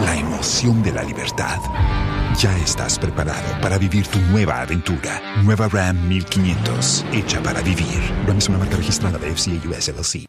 ¿La 0.00 0.14
emoción 0.14 0.82
de 0.82 0.92
la 0.92 1.02
libertad? 1.02 1.58
Ya 2.38 2.54
estás 2.58 2.98
preparado 2.98 3.60
para 3.62 3.78
vivir 3.78 4.06
tu 4.06 4.18
nueva 4.18 4.60
aventura. 4.60 5.20
Nueva 5.42 5.68
Ram 5.68 6.06
1500, 6.08 7.04
hecha 7.12 7.42
para 7.42 7.62
vivir. 7.62 8.00
Ram 8.26 8.36
es 8.36 8.48
una 8.48 8.58
marca 8.58 8.76
registrada 8.76 9.18
de 9.18 9.34
FCA 9.34 9.68
US 9.68 9.88
LLC. 9.88 10.26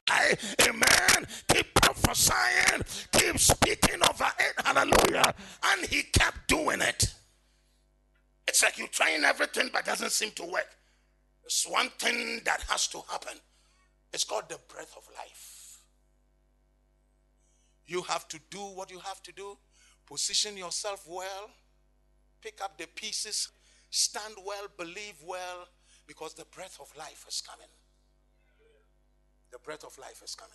Amen. 0.62 1.28
Keep 1.48 1.74
prophesying. 1.74 2.82
Keep 3.12 3.38
speaking 3.38 4.00
over 4.10 4.32
it. 4.40 4.66
Hallelujah. 4.66 5.36
And 5.64 5.86
he 5.90 6.04
kept 6.14 6.48
doing 6.48 6.82
it. 6.82 7.14
It's 8.48 8.64
like 8.64 8.78
you're 8.78 8.88
trying 8.88 9.26
everything 9.26 9.70
but 9.74 9.84
doesn't 9.86 10.12
seem 10.12 10.32
to 10.36 10.44
work. 10.44 10.70
There's 11.44 11.66
one 11.70 11.90
thing 12.00 12.40
that 12.46 12.62
has 12.70 12.88
to 12.90 13.02
happen. 13.12 13.38
It's 14.14 14.24
called 14.24 14.48
the 14.48 14.60
breath 14.74 14.94
of 14.96 15.04
life. 15.14 15.37
You 17.88 18.02
have 18.04 18.28
to 18.30 18.40
do 18.50 18.60
what 18.60 18.92
you 18.92 19.00
have 19.00 19.24
to 19.24 19.32
do. 19.32 19.58
Position 20.06 20.58
yourself 20.58 21.06
well. 21.08 21.50
Pick 22.42 22.62
up 22.64 22.78
the 22.78 22.88
pieces. 22.88 23.50
Stand 23.90 24.36
well. 24.46 24.68
Believe 24.78 25.16
well. 25.26 25.68
Because 26.06 26.34
the 26.34 26.46
breath 26.46 26.78
of 26.80 26.96
life 26.98 27.26
is 27.28 27.42
coming. 27.42 27.68
The 29.52 29.60
breath 29.60 29.84
of 29.84 29.98
life 29.98 30.22
is 30.24 30.36
coming. 30.36 30.54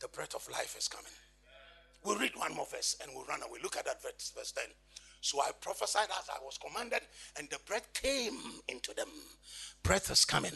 The 0.00 0.08
breath 0.08 0.34
of 0.34 0.46
life 0.50 0.76
is 0.78 0.88
coming. 0.88 1.12
We'll 2.04 2.18
read 2.18 2.32
one 2.36 2.54
more 2.54 2.66
verse 2.70 2.96
and 3.02 3.10
we'll 3.14 3.24
run 3.24 3.42
away. 3.42 3.58
Look 3.62 3.76
at 3.76 3.84
that 3.86 4.02
verse, 4.02 4.32
verse 4.36 4.52
10. 4.52 4.64
So 5.20 5.40
I 5.40 5.50
prophesied 5.60 6.08
as 6.20 6.28
I 6.28 6.38
was 6.44 6.58
commanded, 6.58 7.00
and 7.36 7.48
the 7.50 7.58
breath 7.66 7.92
came 7.94 8.38
into 8.68 8.94
them. 8.94 9.08
Breath 9.82 10.10
is 10.10 10.24
coming. 10.24 10.52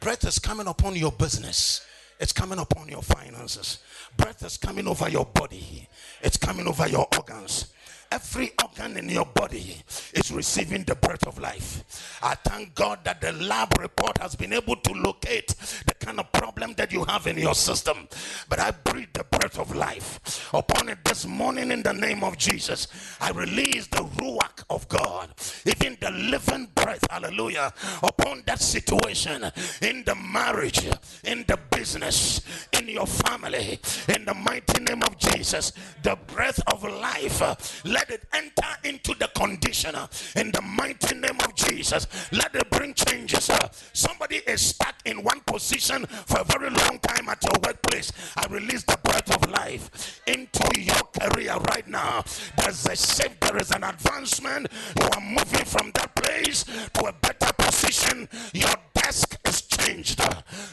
Breath 0.00 0.24
is 0.24 0.38
coming 0.38 0.68
upon 0.68 0.94
your 0.94 1.10
business. 1.10 1.84
It's 2.24 2.32
coming 2.32 2.58
upon 2.58 2.88
your 2.88 3.02
finances. 3.02 3.80
Breath 4.16 4.42
is 4.46 4.56
coming 4.56 4.88
over 4.88 5.10
your 5.10 5.26
body. 5.26 5.86
It's 6.22 6.38
coming 6.38 6.66
over 6.66 6.88
your 6.88 7.06
organs. 7.14 7.66
Every 8.10 8.52
organ 8.62 8.96
in 8.96 9.08
your 9.08 9.26
body 9.26 9.82
is 10.12 10.30
receiving 10.30 10.84
the 10.84 10.94
breath 10.94 11.26
of 11.26 11.38
life. 11.38 12.18
I 12.22 12.34
thank 12.34 12.74
God 12.74 13.00
that 13.04 13.20
the 13.20 13.32
lab 13.32 13.78
report 13.80 14.18
has 14.18 14.34
been 14.34 14.52
able 14.52 14.76
to 14.76 14.92
locate 14.92 15.48
the 15.86 15.94
kind 15.94 16.20
of 16.20 16.30
problem 16.32 16.74
that 16.74 16.92
you 16.92 17.04
have 17.04 17.26
in 17.26 17.38
your 17.38 17.54
system. 17.54 18.08
But 18.48 18.60
I 18.60 18.70
breathe 18.70 19.08
the 19.12 19.24
breath 19.24 19.58
of 19.58 19.74
life 19.74 20.50
upon 20.52 20.88
it 20.88 20.98
this 21.04 21.26
morning 21.26 21.70
in 21.70 21.82
the 21.82 21.92
name 21.92 22.22
of 22.24 22.38
Jesus. 22.38 22.88
I 23.20 23.30
release 23.30 23.86
the 23.88 23.98
ruach 23.98 24.64
of 24.70 24.88
God, 24.88 25.30
even 25.66 25.96
the 26.00 26.10
living 26.10 26.68
breath, 26.74 27.04
hallelujah, 27.10 27.72
upon 28.02 28.42
that 28.46 28.60
situation 28.60 29.44
in 29.82 30.04
the 30.04 30.14
marriage, 30.14 30.86
in 31.24 31.44
the 31.46 31.58
business, 31.70 32.40
in 32.72 32.88
your 32.88 33.06
family, 33.06 33.78
in 34.08 34.24
the 34.24 34.34
mighty 34.34 34.82
name 34.84 35.02
of 35.02 35.16
Jesus. 35.18 35.72
The 36.02 36.16
breath 36.28 36.60
of 36.72 36.84
life, 36.84 37.82
let 37.94 38.10
it 38.10 38.24
enter 38.32 38.72
into 38.82 39.14
the 39.14 39.28
condition 39.36 39.94
uh, 39.94 40.08
in 40.34 40.50
the 40.50 40.60
mighty 40.62 41.14
name 41.14 41.38
of 41.44 41.54
Jesus. 41.54 42.06
Let 42.32 42.52
it 42.56 42.68
bring 42.70 42.92
changes. 42.94 43.48
uh. 43.48 43.68
Somebody 43.92 44.36
is 44.48 44.60
stuck 44.60 44.96
in 45.04 45.22
one 45.22 45.40
position 45.46 46.04
for 46.06 46.40
a 46.40 46.44
very 46.44 46.70
long 46.70 46.98
time 46.98 47.28
at 47.28 47.40
your 47.44 47.58
workplace. 47.64 48.10
I 48.36 48.46
release 48.50 48.82
the 48.82 48.98
breath 49.04 49.30
of 49.36 49.48
life 49.50 50.20
into 50.26 50.66
your 50.80 51.02
career 51.20 51.56
right 51.72 51.86
now. 51.86 52.24
There's 52.58 52.84
a 52.86 52.96
shift, 52.96 53.40
there 53.40 53.58
is 53.58 53.70
an 53.70 53.84
advancement. 53.84 54.66
You 55.00 55.06
are 55.14 55.20
moving 55.20 55.64
from 55.64 55.92
that 55.94 56.14
place 56.16 56.64
to 56.94 57.06
a 57.06 57.12
better 57.12 57.52
position. 57.56 58.28
Your 58.52 58.74
desk 58.94 59.38
is 59.46 59.62
changed. 59.84 60.20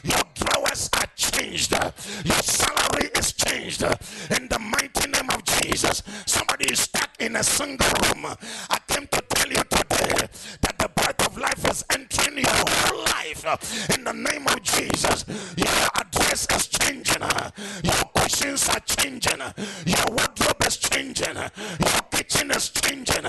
Your 0.04 0.22
drawers 0.34 0.90
are 0.94 1.06
changed. 1.16 1.72
Your 1.72 2.42
salary 2.42 3.10
is 3.16 3.32
changed. 3.32 3.82
In 3.82 4.48
the 4.48 4.58
mighty 4.58 5.10
name 5.10 5.30
of 5.30 5.44
Jesus. 5.44 6.02
Somebody 6.26 6.72
is 6.72 6.80
stuck 6.80 7.10
in 7.18 7.36
a 7.36 7.42
single 7.42 7.86
room. 8.04 8.34
Came 8.88 9.06
to 9.06 9.22
today 9.72 10.28
that 10.60 10.76
the 10.78 10.88
breath 10.94 11.26
of 11.26 11.36
life 11.38 11.64
is 11.70 11.84
entering 11.92 12.38
your 12.38 13.04
life. 13.04 13.44
In 13.96 14.04
the 14.04 14.12
name 14.12 14.46
of 14.46 14.62
Jesus. 14.62 15.24
Your 15.56 15.88
address 15.96 16.46
is 16.54 16.66
changing. 16.68 17.22
Your 17.82 18.04
questions 18.14 18.68
are 18.68 18.80
changing. 18.80 19.40
Your 19.86 20.06
wardrobe 20.10 20.62
is 20.66 20.76
changing. 20.76 21.36
Your 21.36 22.02
kitchen 22.10 22.50
is 22.50 22.68
changing. 22.70 23.24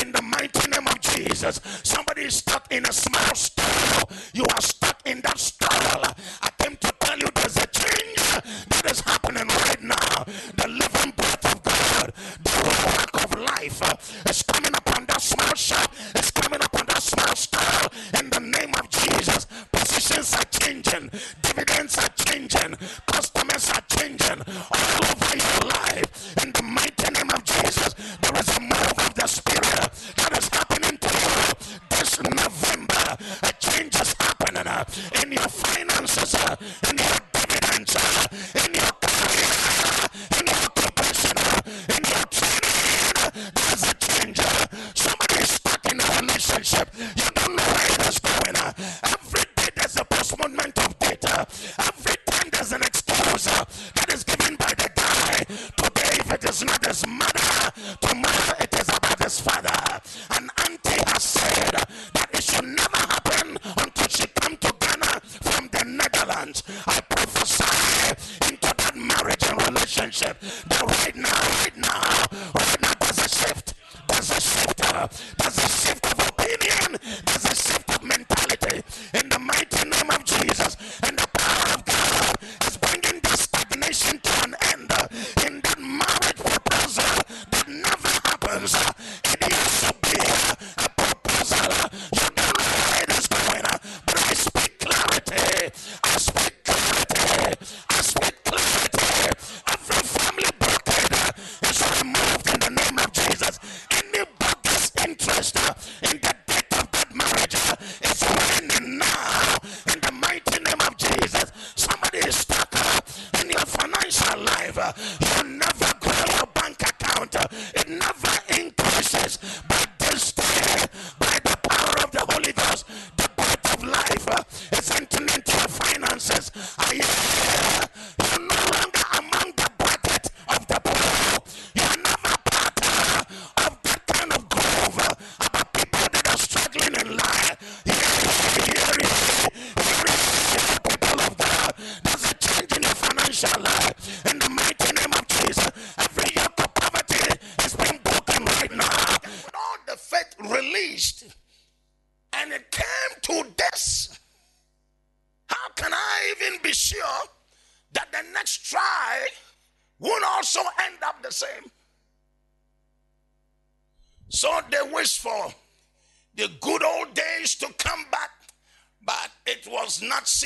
In 0.00 0.12
the 0.12 0.22
mighty 0.22 0.70
name 0.70 0.86
of 0.86 1.00
Jesus. 1.00 1.60
Somebody 1.82 2.22
is 2.22 2.36
stuck 2.36 2.72
in 2.72 2.86
a 2.86 2.92
small 2.92 3.34
stall. 3.34 4.08
You 4.32 4.44
are 4.54 4.60
stuck 4.60 5.00
in 5.04 5.20
that 5.22 5.38
stall. 5.38 6.02
I 6.42 6.50
came 6.58 6.76
to 6.76 6.92
tell 7.00 7.18
you 7.18 7.28
there's 7.34 7.56
a 7.56 7.66
change 7.66 8.16
that 8.68 8.90
is 8.90 9.00
happening 9.00 9.46
right 9.48 9.82
now. 9.82 10.24
The 10.56 10.68
living 10.68 11.12
breath 11.16 11.44
of 11.44 11.62
God, 11.62 12.12
the 12.42 12.50
work 12.64 13.24
of 13.24 13.47
life 13.58 13.82
is 14.30 14.42
coming 14.42 14.74
upon 14.74 15.04
that 15.06 15.20
small 15.20 15.54
shop. 15.54 15.92
It's 16.14 16.30
coming 16.30 16.60
upon 16.62 16.86
that 16.86 17.02
small 17.02 17.34
stall. 17.34 17.90
In 18.18 18.30
the 18.30 18.40
name 18.40 18.72
of 18.78 18.88
Jesus, 18.88 19.46
positions 19.72 20.34
are 20.34 20.48
changing, 20.60 21.10
dividends 21.42 21.98
are 21.98 22.14
changing, 22.24 22.76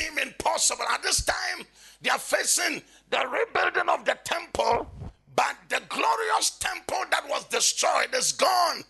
was 0.03 0.11
not 0.11 0.23
seeming 0.23 0.33
possible. 0.37 0.85
At 0.91 1.03
this 1.03 1.23
time, 1.23 1.65
they 2.01 2.09
are 2.09 2.19
facing 2.19 2.81
the 3.09 3.25
rebuilding 3.27 3.89
of 3.89 4.05
the 4.05 4.17
temple, 4.23 4.87
but 5.35 5.55
the 5.69 5.81
glorious 5.89 6.51
temple 6.59 7.03
that 7.11 7.27
was 7.27 7.45
destroyed 7.45 8.13
is 8.13 8.31
gone. 8.33 8.83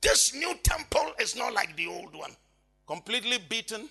This 0.00 0.34
new 0.34 0.54
temple 0.62 1.12
is 1.20 1.36
not 1.36 1.52
like 1.52 1.76
the 1.76 1.86
old 1.86 2.14
one. 2.14 2.32
Completely 2.86 3.38
beaten, 3.48 3.88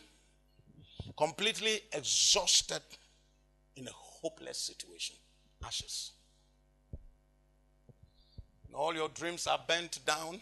completely 1.18 1.82
exhausted, 1.92 2.82
in 3.76 3.88
a 3.88 3.92
hopeless 3.92 4.58
situation. 4.58 5.16
Ashes. 5.66 6.12
And 8.68 8.76
all 8.76 8.94
your 8.96 9.10
dreams 9.10 9.48
are 9.48 9.60
bent 9.68 10.00
down, 10.06 10.40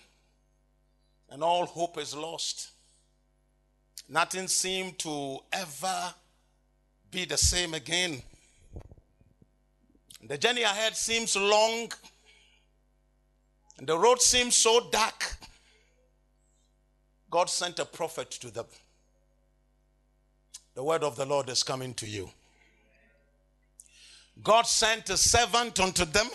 and 1.29 1.43
all 1.43 1.65
hope 1.65 1.97
is 1.97 2.15
lost. 2.15 2.71
Nothing 4.07 4.47
seemed 4.47 4.99
to 4.99 5.39
ever 5.51 6.13
be 7.13 7.25
the 7.25 7.37
same 7.37 7.75
again. 7.75 8.21
The 10.27 10.37
journey 10.37 10.63
ahead 10.63 10.95
seems 10.95 11.35
long, 11.35 11.91
and 13.77 13.87
the 13.87 13.97
road 13.97 14.21
seems 14.21 14.55
so 14.55 14.89
dark. 14.91 15.37
God 17.29 17.49
sent 17.49 17.79
a 17.79 17.85
prophet 17.85 18.31
to 18.31 18.51
them. 18.51 18.65
The 20.75 20.83
word 20.83 21.03
of 21.03 21.15
the 21.15 21.25
Lord 21.25 21.49
is 21.49 21.61
coming 21.61 21.93
to 21.95 22.07
you. 22.07 22.29
God 24.43 24.65
sent 24.65 25.09
a 25.11 25.17
servant 25.17 25.79
unto 25.79 26.05
them 26.05 26.27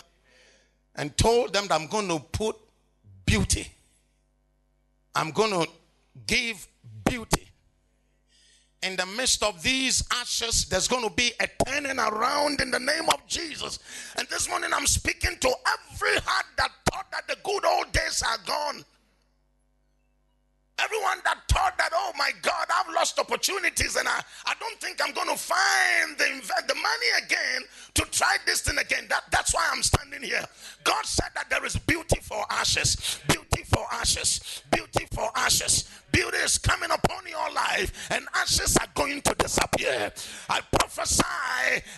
and 0.95 1.15
told 1.17 1.51
them 1.51 1.67
that 1.67 1.79
I'm 1.79 1.87
going 1.87 2.07
to 2.07 2.19
put 2.19 2.55
beauty. 3.25 3.67
I'm 5.13 5.31
going 5.31 5.51
to 5.51 5.67
give 6.25 6.65
beauty. 7.03 7.48
In 8.81 8.95
the 8.95 9.05
midst 9.05 9.43
of 9.43 9.61
these 9.61 10.03
ashes, 10.11 10.65
there's 10.65 10.87
going 10.87 11.03
to 11.07 11.13
be 11.13 11.33
a 11.41 11.47
turning 11.65 11.99
around 11.99 12.61
in 12.61 12.71
the 12.71 12.79
name 12.79 13.09
of 13.09 13.25
Jesus. 13.27 13.79
And 14.17 14.27
this 14.29 14.47
morning, 14.47 14.69
I'm 14.73 14.87
speaking 14.87 15.37
to 15.41 15.53
every 15.93 16.17
heart 16.21 16.45
that 16.57 16.71
thought 16.89 17.11
that 17.11 17.27
the 17.27 17.35
good 17.43 17.65
old 17.65 17.91
days 17.91 18.23
are 18.25 18.37
gone. 18.45 18.85
Everyone 20.81 21.17
that 21.25 21.39
thought 21.49 21.77
that, 21.77 21.89
oh 21.93 22.13
my 22.17 22.31
God, 22.41 22.67
I've 22.73 22.93
lost 22.95 23.19
opportunities 23.19 23.97
and 23.97 24.07
I, 24.07 24.21
I 24.45 24.53
don't 24.61 24.79
think 24.79 25.01
I'm 25.03 25.13
going 25.13 25.27
to 25.27 25.35
find 25.35 26.17
the, 26.17 26.41
the 26.69 26.75
money 26.75 27.25
again 27.25 27.63
to 27.95 28.03
try 28.11 28.37
this 28.45 28.61
thing 28.61 28.77
again. 28.77 29.05
That, 29.09 29.23
that's 29.29 29.53
why 29.53 29.67
I'm 29.73 29.83
standing 29.83 30.21
here. 30.21 30.45
God 30.85 31.05
said 31.05 31.31
that 31.35 31.49
there 31.49 31.65
is 31.65 31.75
beauty 31.75 32.21
for 32.21 32.45
ashes, 32.49 33.19
beauty 33.27 33.48
for 33.79 33.95
ashes, 33.95 34.61
beauty 34.71 35.07
for 35.13 35.29
ashes. 35.35 35.89
Beauty 36.11 36.37
is 36.37 36.57
coming 36.57 36.91
upon 36.91 37.25
your 37.27 37.49
life 37.53 38.09
and 38.11 38.25
ashes 38.35 38.75
are 38.77 38.87
going 38.93 39.21
to 39.21 39.33
disappear. 39.35 40.11
I 40.49 40.59
prophesy 40.77 41.23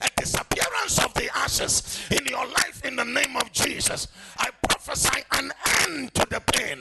a 0.01 0.09
disappearance 0.17 1.03
of 1.03 1.13
the 1.15 1.29
ashes 1.35 1.99
in 2.11 2.25
your 2.27 2.45
life 2.45 2.85
in 2.85 2.95
the 2.95 3.05
name 3.05 3.35
of 3.35 3.51
Jesus. 3.51 4.09
I 4.37 4.49
prophesy 4.67 5.23
an 5.31 5.51
end 5.81 6.13
to 6.13 6.27
the 6.29 6.41
pain 6.53 6.77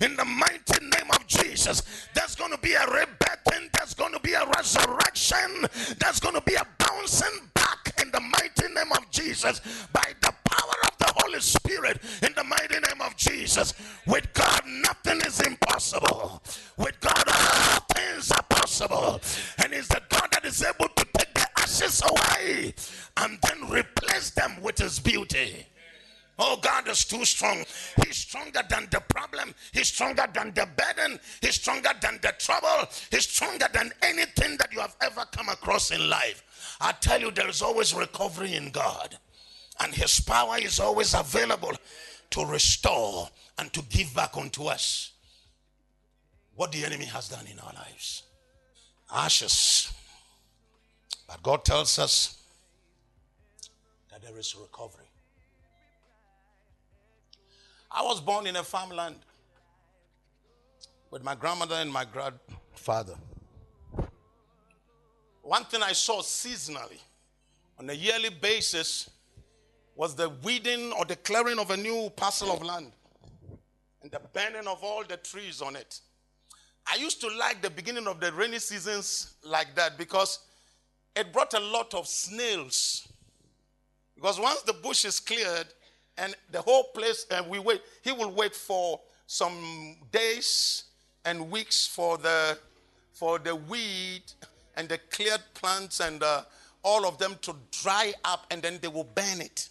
in 0.00 0.16
the 0.16 0.24
mighty 0.24 0.80
name 0.80 1.10
of 1.12 1.26
Jesus. 1.26 1.82
There's 2.14 2.34
going 2.34 2.52
to 2.52 2.58
be 2.58 2.72
a 2.72 2.86
rebirthing, 2.86 3.70
there's 3.76 3.94
going 3.94 4.12
to 4.12 4.20
be 4.20 4.32
a 4.32 4.46
resurrection, 4.56 5.66
there's 5.98 6.20
going 6.20 6.36
to 6.36 6.42
be 6.42 6.54
a 6.54 6.66
bouncing 6.78 7.50
back 7.54 7.92
in 8.00 8.10
the 8.12 8.20
mighty 8.20 8.72
name 8.72 8.92
of 8.92 9.10
Jesus 9.10 9.60
by 9.92 10.14
the 10.22 10.32
power 10.50 10.74
of 10.84 10.98
the 10.98 11.12
Holy 11.16 11.40
Spirit 11.40 12.00
in 12.22 12.32
the 12.34 12.44
mighty 12.44 12.74
name 12.74 13.00
of 13.00 13.16
Jesus. 13.16 13.74
With 14.06 14.32
God, 14.34 14.62
nothing 14.66 15.20
is 15.26 15.40
impossible. 15.40 16.42
With 16.76 16.98
God, 17.00 17.24
all 17.26 17.80
things 17.94 18.30
are 18.30 18.42
possible. 18.48 19.20
And 19.62 19.72
it's 19.72 19.88
the 19.88 20.02
God 20.08 20.28
that 20.32 20.44
is 20.44 20.62
able 20.62 20.88
to 20.88 21.06
take 21.16 21.34
the 21.34 21.46
ashes 21.56 22.02
away 22.02 22.74
and 23.18 23.38
then 23.42 23.70
replace 23.70 24.30
them 24.30 24.60
with 24.62 24.78
his 24.78 24.98
beauty. 24.98 25.66
Oh, 26.40 26.56
God 26.60 26.86
is 26.88 27.04
too 27.04 27.24
strong. 27.24 27.64
He's 28.04 28.16
stronger 28.16 28.62
than 28.70 28.86
the 28.92 29.00
problem. 29.08 29.54
He's 29.72 29.88
stronger 29.88 30.26
than 30.32 30.54
the 30.54 30.68
burden. 30.76 31.18
He's 31.40 31.56
stronger 31.56 31.90
than 32.00 32.20
the 32.22 32.32
trouble. 32.38 32.88
He's 33.10 33.28
stronger 33.28 33.66
than 33.72 33.90
anything 34.02 34.56
that 34.58 34.72
you 34.72 34.78
have 34.78 34.94
ever 35.00 35.24
come 35.32 35.48
across 35.48 35.90
in 35.90 36.08
life. 36.08 36.76
I 36.80 36.92
tell 36.92 37.20
you, 37.20 37.32
there 37.32 37.48
is 37.48 37.60
always 37.60 37.92
recovery 37.92 38.54
in 38.54 38.70
God 38.70 39.18
and 39.80 39.94
His 39.94 40.20
power 40.20 40.58
is 40.58 40.80
always 40.80 41.14
available 41.14 41.72
to 42.30 42.44
restore 42.44 43.28
and 43.58 43.72
to 43.72 43.82
give 43.82 44.14
back 44.14 44.36
unto 44.36 44.64
us 44.64 45.12
what 46.54 46.72
the 46.72 46.84
enemy 46.84 47.04
has 47.04 47.28
done 47.28 47.46
in 47.46 47.58
our 47.60 47.72
lives. 47.72 48.24
Ashes. 49.14 49.92
But 51.26 51.42
God 51.42 51.64
tells 51.64 51.98
us 51.98 52.42
that 54.10 54.22
there 54.22 54.36
is 54.38 54.56
recovery. 54.60 55.04
I 57.90 58.02
was 58.02 58.20
born 58.20 58.46
in 58.46 58.56
a 58.56 58.62
farmland 58.62 59.16
with 61.10 61.22
my 61.24 61.34
grandmother 61.34 61.76
and 61.76 61.90
my 61.90 62.04
grandfather. 62.04 63.14
One 65.42 65.64
thing 65.64 65.82
I 65.82 65.92
saw 65.92 66.20
seasonally 66.20 67.00
on 67.78 67.88
a 67.88 67.94
yearly 67.94 68.28
basis 68.28 69.08
was 69.98 70.14
the 70.14 70.28
weeding 70.44 70.92
or 70.92 71.04
the 71.04 71.16
clearing 71.16 71.58
of 71.58 71.72
a 71.72 71.76
new 71.76 72.08
parcel 72.14 72.52
of 72.52 72.62
land 72.62 72.92
and 74.00 74.12
the 74.12 74.20
burning 74.32 74.68
of 74.68 74.78
all 74.84 75.02
the 75.02 75.16
trees 75.16 75.60
on 75.60 75.74
it. 75.74 75.98
I 76.90 76.94
used 76.94 77.20
to 77.20 77.28
like 77.36 77.60
the 77.62 77.70
beginning 77.70 78.06
of 78.06 78.20
the 78.20 78.32
rainy 78.32 78.60
seasons 78.60 79.34
like 79.42 79.74
that 79.74 79.98
because 79.98 80.38
it 81.16 81.32
brought 81.32 81.52
a 81.54 81.58
lot 81.58 81.94
of 81.94 82.06
snails. 82.06 83.08
Because 84.14 84.38
once 84.38 84.62
the 84.62 84.72
bush 84.72 85.04
is 85.04 85.18
cleared 85.18 85.66
and 86.16 86.32
the 86.52 86.62
whole 86.62 86.84
place, 86.94 87.26
and 87.32 87.48
we 87.48 87.58
wait, 87.58 87.82
he 88.04 88.12
will 88.12 88.30
wait 88.30 88.54
for 88.54 89.00
some 89.26 89.96
days 90.12 90.84
and 91.24 91.50
weeks 91.50 91.88
for 91.88 92.16
the 92.18 92.56
for 93.12 93.40
the 93.40 93.56
weed 93.56 94.22
and 94.76 94.88
the 94.88 94.98
cleared 95.10 95.42
plants 95.54 95.98
and 95.98 96.22
uh, 96.22 96.42
all 96.84 97.04
of 97.04 97.18
them 97.18 97.34
to 97.42 97.52
dry 97.82 98.12
up, 98.24 98.46
and 98.52 98.62
then 98.62 98.78
they 98.80 98.86
will 98.86 99.08
burn 99.16 99.40
it. 99.40 99.68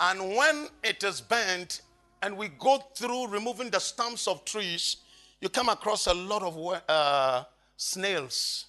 And 0.00 0.36
when 0.36 0.68
it 0.82 1.02
is 1.04 1.20
burnt, 1.20 1.82
and 2.24 2.38
we 2.38 2.48
go 2.48 2.82
through 2.94 3.28
removing 3.28 3.68
the 3.68 3.78
stumps 3.78 4.26
of 4.26 4.44
trees, 4.46 4.96
you 5.42 5.50
come 5.50 5.68
across 5.68 6.06
a 6.06 6.14
lot 6.14 6.42
of 6.42 6.82
uh, 6.88 7.44
snails. 7.76 8.66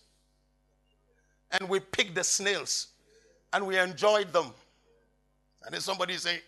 And 1.51 1.69
we 1.69 1.79
pick 1.79 2.13
the 2.13 2.23
snails 2.23 2.87
and 3.53 3.65
we 3.65 3.77
enjoyed 3.77 4.33
them. 4.33 4.51
And 5.63 5.73
then 5.73 5.79
somebody 5.79 6.15
say, 6.17 6.41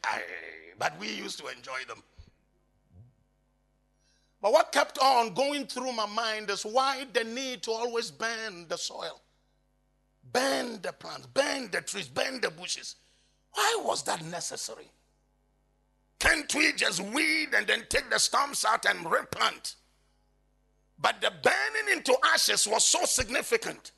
but 0.78 1.00
we 1.00 1.10
used 1.10 1.40
to 1.40 1.48
enjoy 1.48 1.80
them. 1.88 2.04
But 4.42 4.52
what 4.52 4.74
kept 4.74 5.00
on 5.00 5.34
going 5.34 5.66
through 5.66 5.94
my 5.94 6.06
mind 6.06 6.50
is 6.50 6.64
why 6.64 7.06
the 7.14 7.24
need 7.24 7.64
to 7.64 7.72
always 7.72 8.12
burn 8.12 8.68
the 8.68 8.78
soil, 8.78 9.22
burn 10.34 10.82
the 10.82 10.92
plants, 10.92 11.26
burn 11.28 11.72
the 11.72 11.82
trees, 11.82 12.10
burn 12.10 12.42
the 12.42 12.52
bushes. 12.52 12.96
Why 13.54 13.82
was 13.84 14.04
that 14.04 14.24
necessary? 14.26 14.92
Can't 16.20 16.54
we 16.56 16.74
just 16.74 17.02
weed 17.02 17.50
and 17.56 17.68
then 17.68 17.84
take 17.90 18.10
the 18.10 18.20
stumps 18.20 18.66
out 18.66 18.86
and 18.86 19.10
replant? 19.10 19.76
But 21.00 21.22
the 21.22 21.32
burning 21.44 21.96
into 21.98 22.16
ashes 22.34 22.68
was 22.68 22.84
so 22.84 23.06
significant 23.06 23.92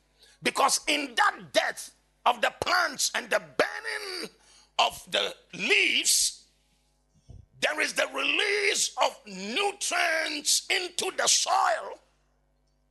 because 0.43 0.81
in 0.87 1.13
that 1.15 1.53
death 1.53 1.91
of 2.25 2.41
the 2.41 2.53
plants 2.61 3.11
and 3.15 3.29
the 3.29 3.39
burning 3.39 4.29
of 4.77 5.01
the 5.09 5.33
leaves, 5.53 6.45
there 7.61 7.79
is 7.81 7.93
the 7.93 8.07
release 8.13 8.91
of 9.01 9.17
nutrients 9.25 10.65
into 10.69 11.11
the 11.17 11.27
soil 11.27 11.99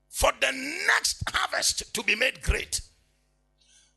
for 0.08 0.32
the 0.40 0.52
next 0.86 1.22
harvest 1.28 1.94
to 1.94 2.02
be 2.02 2.14
made 2.14 2.42
great. 2.42 2.80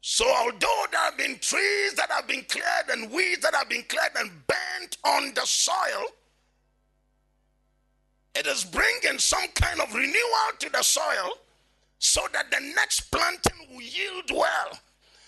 So, 0.02 0.28
although 0.28 0.86
there 0.92 1.00
have 1.02 1.18
been 1.18 1.38
trees 1.38 1.94
that 1.94 2.10
have 2.10 2.28
been 2.28 2.44
cleared 2.46 2.90
and 2.90 3.12
weeds 3.12 3.42
that 3.42 3.54
have 3.54 3.70
been 3.70 3.84
cleared 3.84 4.12
and 4.18 4.32
burnt 4.48 4.98
on 5.06 5.34
the 5.36 5.46
soil, 5.46 6.06
it 8.34 8.48
is 8.48 8.64
bringing 8.64 9.20
some 9.20 9.48
kind 9.54 9.80
of 9.80 9.94
renewal 9.94 10.52
to 10.60 10.70
the 10.72 10.82
soil 10.82 11.38
so 12.00 12.22
that 12.34 12.50
the 12.50 12.60
next 12.76 13.12
planting 13.12 13.68
will 13.70 13.82
yield 13.82 14.32
well. 14.32 14.80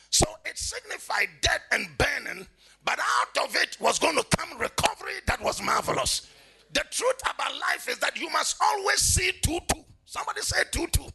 So 0.09 0.25
it 0.45 0.57
signified 0.57 1.27
death 1.41 1.61
and 1.71 1.87
burning, 1.97 2.47
but 2.83 2.97
out 2.99 3.45
of 3.47 3.55
it 3.55 3.77
was 3.79 3.99
going 3.99 4.15
to 4.17 4.25
come 4.37 4.57
recovery 4.57 5.13
that 5.27 5.41
was 5.41 5.61
marvelous. 5.61 6.27
The 6.73 6.83
truth 6.89 7.21
about 7.21 7.51
life 7.53 7.87
is 7.87 7.99
that 7.99 8.17
you 8.17 8.29
must 8.31 8.55
always 8.59 8.99
see 8.99 9.31
2 9.43 9.59
2. 9.71 9.85
Somebody 10.05 10.41
say 10.41 10.63
2 10.71 10.87
2. 10.87 11.05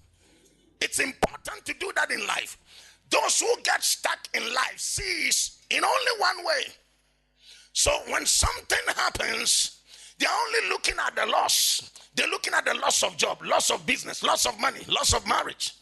It's 0.80 1.00
important 1.00 1.64
to 1.64 1.74
do 1.74 1.90
that 1.96 2.12
in 2.12 2.24
life. 2.26 2.56
Those 3.10 3.40
who 3.40 3.54
get 3.62 3.82
stuck 3.82 4.18
in 4.34 4.42
life 4.42 4.78
sees 4.78 5.58
in 5.70 5.84
only 5.84 6.12
one 6.18 6.44
way. 6.44 6.62
So 7.72 7.90
when 8.08 8.26
something 8.26 8.78
happens, 8.96 9.80
they're 10.18 10.28
only 10.28 10.68
looking 10.68 10.96
at 11.04 11.14
the 11.14 11.26
loss. 11.26 11.90
They're 12.14 12.28
looking 12.28 12.54
at 12.54 12.64
the 12.64 12.74
loss 12.74 13.02
of 13.02 13.16
job, 13.16 13.42
loss 13.44 13.70
of 13.70 13.86
business, 13.86 14.22
loss 14.22 14.46
of 14.46 14.58
money, 14.58 14.80
loss 14.88 15.14
of 15.14 15.26
marriage. 15.26 15.74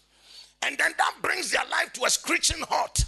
And 0.62 0.76
then 0.76 0.92
that 0.98 1.14
brings 1.22 1.50
their 1.50 1.64
life 1.70 1.92
to 1.94 2.04
a 2.04 2.10
screeching 2.10 2.62
halt. 2.68 3.04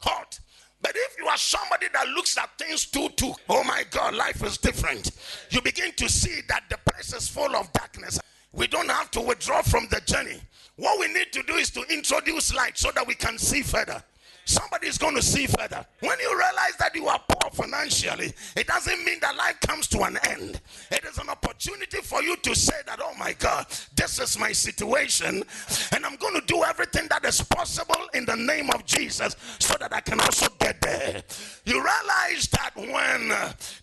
Hot. 0.00 0.38
But 0.82 0.92
if 0.94 1.16
you 1.18 1.26
are 1.26 1.38
somebody 1.38 1.86
that 1.92 2.06
looks 2.08 2.36
at 2.36 2.50
things 2.58 2.84
too, 2.86 3.08
too, 3.16 3.32
oh 3.48 3.64
my 3.64 3.84
God, 3.90 4.14
life 4.14 4.44
is 4.44 4.58
different. 4.58 5.10
You 5.50 5.62
begin 5.62 5.92
to 5.96 6.08
see 6.08 6.42
that 6.48 6.64
the 6.68 6.78
place 6.90 7.14
is 7.14 7.28
full 7.28 7.56
of 7.56 7.72
darkness. 7.72 8.20
We 8.52 8.66
don't 8.66 8.90
have 8.90 9.10
to 9.12 9.20
withdraw 9.20 9.62
from 9.62 9.86
the 9.90 10.00
journey. 10.04 10.40
What 10.76 11.00
we 11.00 11.08
need 11.08 11.32
to 11.32 11.42
do 11.42 11.54
is 11.54 11.70
to 11.70 11.82
introduce 11.90 12.54
light 12.54 12.76
so 12.76 12.90
that 12.94 13.06
we 13.06 13.14
can 13.14 13.38
see 13.38 13.62
further. 13.62 14.02
Somebody 14.48 14.86
is 14.86 14.96
going 14.96 15.16
to 15.16 15.22
see 15.22 15.46
further. 15.46 15.84
When 15.98 16.20
you 16.20 16.30
realize 16.30 16.76
that 16.78 16.94
you 16.94 17.08
are 17.08 17.20
poor 17.28 17.50
financially, 17.50 18.32
it 18.54 18.68
doesn't 18.68 19.04
mean 19.04 19.18
that 19.20 19.34
life 19.34 19.58
comes 19.60 19.88
to 19.88 20.02
an 20.02 20.18
end. 20.22 20.60
It 20.92 21.04
is 21.04 21.18
an 21.18 21.28
opportunity 21.28 21.96
for 21.98 22.22
you 22.22 22.36
to 22.36 22.54
say 22.54 22.76
that, 22.86 23.00
oh 23.02 23.12
my 23.18 23.32
God, 23.32 23.66
this 23.96 24.20
is 24.20 24.38
my 24.38 24.52
situation, 24.52 25.42
and 25.92 26.06
I'm 26.06 26.14
going 26.14 26.34
to 26.34 26.46
do 26.46 26.62
everything 26.62 27.08
that 27.10 27.24
is 27.24 27.40
possible 27.40 28.08
in 28.14 28.24
the 28.24 28.36
name 28.36 28.70
of 28.70 28.86
Jesus 28.86 29.34
so 29.58 29.74
that 29.80 29.92
I 29.92 30.00
can 30.00 30.20
also 30.20 30.46
get 30.60 30.80
there. 30.80 31.24
You 31.64 31.74
realize 31.74 32.46
that 32.52 32.70
when 32.76 33.28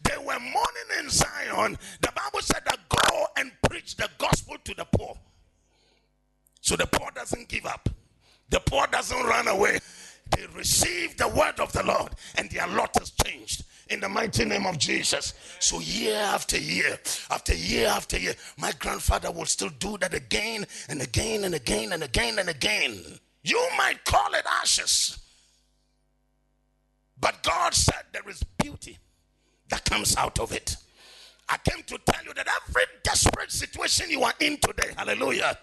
they 0.03 0.17
were 0.17 0.39
mourning 0.39 0.89
in 0.99 1.09
Zion, 1.09 1.77
the 1.99 2.11
Bible 2.15 2.39
said 2.39 2.61
that 2.67 2.79
go 2.87 3.27
and 3.35 3.51
preach 3.67 3.97
the 3.97 4.09
gospel 4.17 4.55
to 4.63 4.73
the 4.75 4.85
poor. 4.85 5.17
So 6.63 6.77
the 6.77 6.87
poor 6.87 7.11
doesn't 7.13 7.49
give 7.49 7.65
up. 7.65 7.89
The 8.49 8.61
poor 8.61 8.87
doesn't 8.87 9.21
run 9.25 9.49
away. 9.49 9.79
They 10.31 10.45
receive 10.55 11.17
the 11.17 11.27
word 11.27 11.59
of 11.59 11.73
the 11.73 11.83
Lord 11.83 12.13
and 12.35 12.49
their 12.49 12.65
lot 12.67 12.97
has 12.97 13.11
changed 13.25 13.65
in 13.89 13.99
the 13.99 14.07
mighty 14.07 14.45
name 14.45 14.65
of 14.65 14.77
Jesus. 14.77 15.33
So 15.59 15.81
year 15.81 16.15
after 16.15 16.57
year, 16.57 16.97
after 17.29 17.53
year 17.53 17.87
after 17.87 18.17
year, 18.17 18.33
my 18.57 18.71
grandfather 18.79 19.29
will 19.29 19.45
still 19.45 19.71
do 19.77 19.97
that 19.97 20.13
again 20.13 20.65
and 20.87 21.01
again 21.01 21.43
and 21.43 21.53
again 21.53 21.91
and 21.91 22.01
again 22.01 22.39
and 22.39 22.47
again. 22.47 22.97
You 23.43 23.67
might 23.77 24.05
call 24.05 24.33
it 24.33 24.45
ashes. 24.61 25.19
But 27.19 27.43
God 27.43 27.73
said 27.73 28.03
there 28.13 28.29
is 28.29 28.41
beauty 28.57 28.97
that 29.67 29.83
comes 29.83 30.15
out 30.15 30.39
of 30.39 30.53
it. 30.53 30.77
I 31.49 31.57
came 31.57 31.83
to 31.83 31.97
tell 32.05 32.23
you 32.23 32.33
that 32.35 32.47
every 32.69 32.83
desperate 33.03 33.51
situation 33.51 34.09
you 34.09 34.23
are 34.23 34.33
in 34.39 34.57
today, 34.57 34.93
hallelujah, 34.95 35.57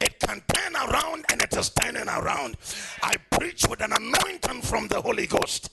it 0.00 0.18
can 0.20 0.40
turn 0.54 0.74
around 0.76 1.24
and 1.30 1.42
it 1.42 1.56
is 1.56 1.70
turning 1.70 2.08
around. 2.08 2.56
I 3.02 3.14
preach 3.30 3.66
with 3.68 3.80
an 3.82 3.92
anointing 3.92 4.62
from 4.62 4.88
the 4.88 5.00
Holy 5.00 5.26
Ghost, 5.26 5.70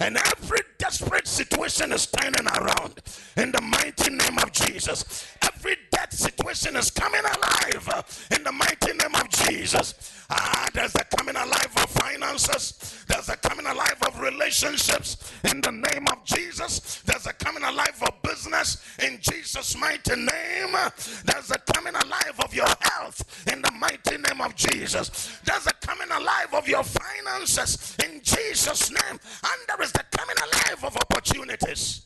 and 0.00 0.16
every 0.16 0.60
desperate 0.78 1.26
situation 1.26 1.92
is 1.92 2.06
turning 2.06 2.46
around. 2.46 3.00
In 3.36 3.52
the 3.52 3.60
mighty 3.60 4.10
name 4.10 4.38
of 4.38 4.52
Jesus. 4.52 5.26
Every 5.42 5.76
dead 5.90 6.12
situation 6.12 6.76
is 6.76 6.90
coming 6.90 7.20
alive. 7.20 8.26
In 8.30 8.42
the 8.42 8.52
mighty 8.52 8.92
name 8.92 9.14
of 9.14 9.28
Jesus. 9.30 9.94
Ah, 10.30 10.68
there's 10.72 10.94
a 10.94 11.04
coming 11.16 11.36
alive 11.36 11.72
of 11.76 11.90
finances, 11.90 13.04
there's 13.06 13.28
a 13.28 13.36
coming 13.36 13.66
alive 13.66 13.98
of 14.06 14.18
relationships. 14.20 15.32
In 15.44 15.60
the 15.60 15.70
name 15.70 16.06
of 16.10 16.24
Jesus, 16.24 17.02
there's 17.04 17.26
a 17.26 17.32
coming 17.34 17.62
alive 17.62 18.02
of 18.02 18.22
business. 18.22 18.78
in 19.01 19.01
Jesus' 19.22 19.76
mighty 19.78 20.16
name, 20.16 20.76
there's 21.24 21.50
a 21.50 21.58
coming 21.72 21.94
alive 21.94 22.34
of 22.44 22.54
your 22.54 22.68
health 22.80 23.48
in 23.52 23.62
the 23.62 23.70
mighty 23.72 24.18
name 24.18 24.40
of 24.40 24.54
Jesus, 24.56 25.38
there's 25.44 25.66
a 25.66 25.72
coming 25.86 26.10
alive 26.10 26.52
of 26.52 26.68
your 26.68 26.82
finances 26.82 27.96
in 28.04 28.20
Jesus' 28.22 28.90
name, 28.90 29.18
and 29.44 29.60
there 29.68 29.82
is 29.82 29.92
the 29.92 30.04
coming 30.10 30.36
alive 30.38 30.84
of 30.84 30.96
opportunities. 30.96 32.02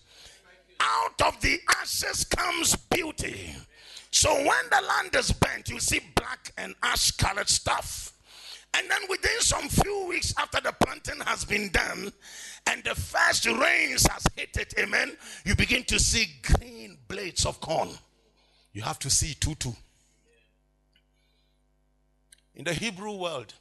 Out 0.79 1.21
of 1.23 1.41
the 1.41 1.59
ashes 1.81 2.25
comes 2.25 2.77
beauty. 2.77 3.55
So 4.11 4.33
when 4.35 4.65
the 4.71 4.83
land 4.87 5.15
is 5.17 5.33
burnt, 5.33 5.69
you 5.69 5.81
see 5.81 6.01
black 6.15 6.53
and 6.59 6.75
ash 6.83 7.11
colored 7.13 7.49
stuff. 7.49 8.13
And 8.75 8.91
then 8.91 9.01
within 9.09 9.41
some 9.41 9.69
few 9.69 10.07
weeks 10.07 10.35
after 10.39 10.61
the 10.61 10.73
planting 10.73 11.21
has 11.25 11.45
been 11.45 11.71
done 11.71 12.13
and 12.67 12.83
the 12.85 12.95
first 12.95 13.47
rains 13.47 14.07
has 14.07 14.27
hit 14.35 14.57
it, 14.57 14.75
amen, 14.79 15.17
you 15.45 15.55
begin 15.55 15.85
to 15.85 15.99
see 15.99 16.27
green 16.43 16.99
blades 17.09 17.47
of 17.47 17.61
corn. 17.61 17.91
You 18.73 18.83
have 18.83 18.99
to 19.01 19.11
see 19.11 19.35
two 19.35 19.55
two. 19.55 19.75
In 22.55 22.65
the 22.65 22.73
Hebrew 22.75 23.13
world, 23.17 23.53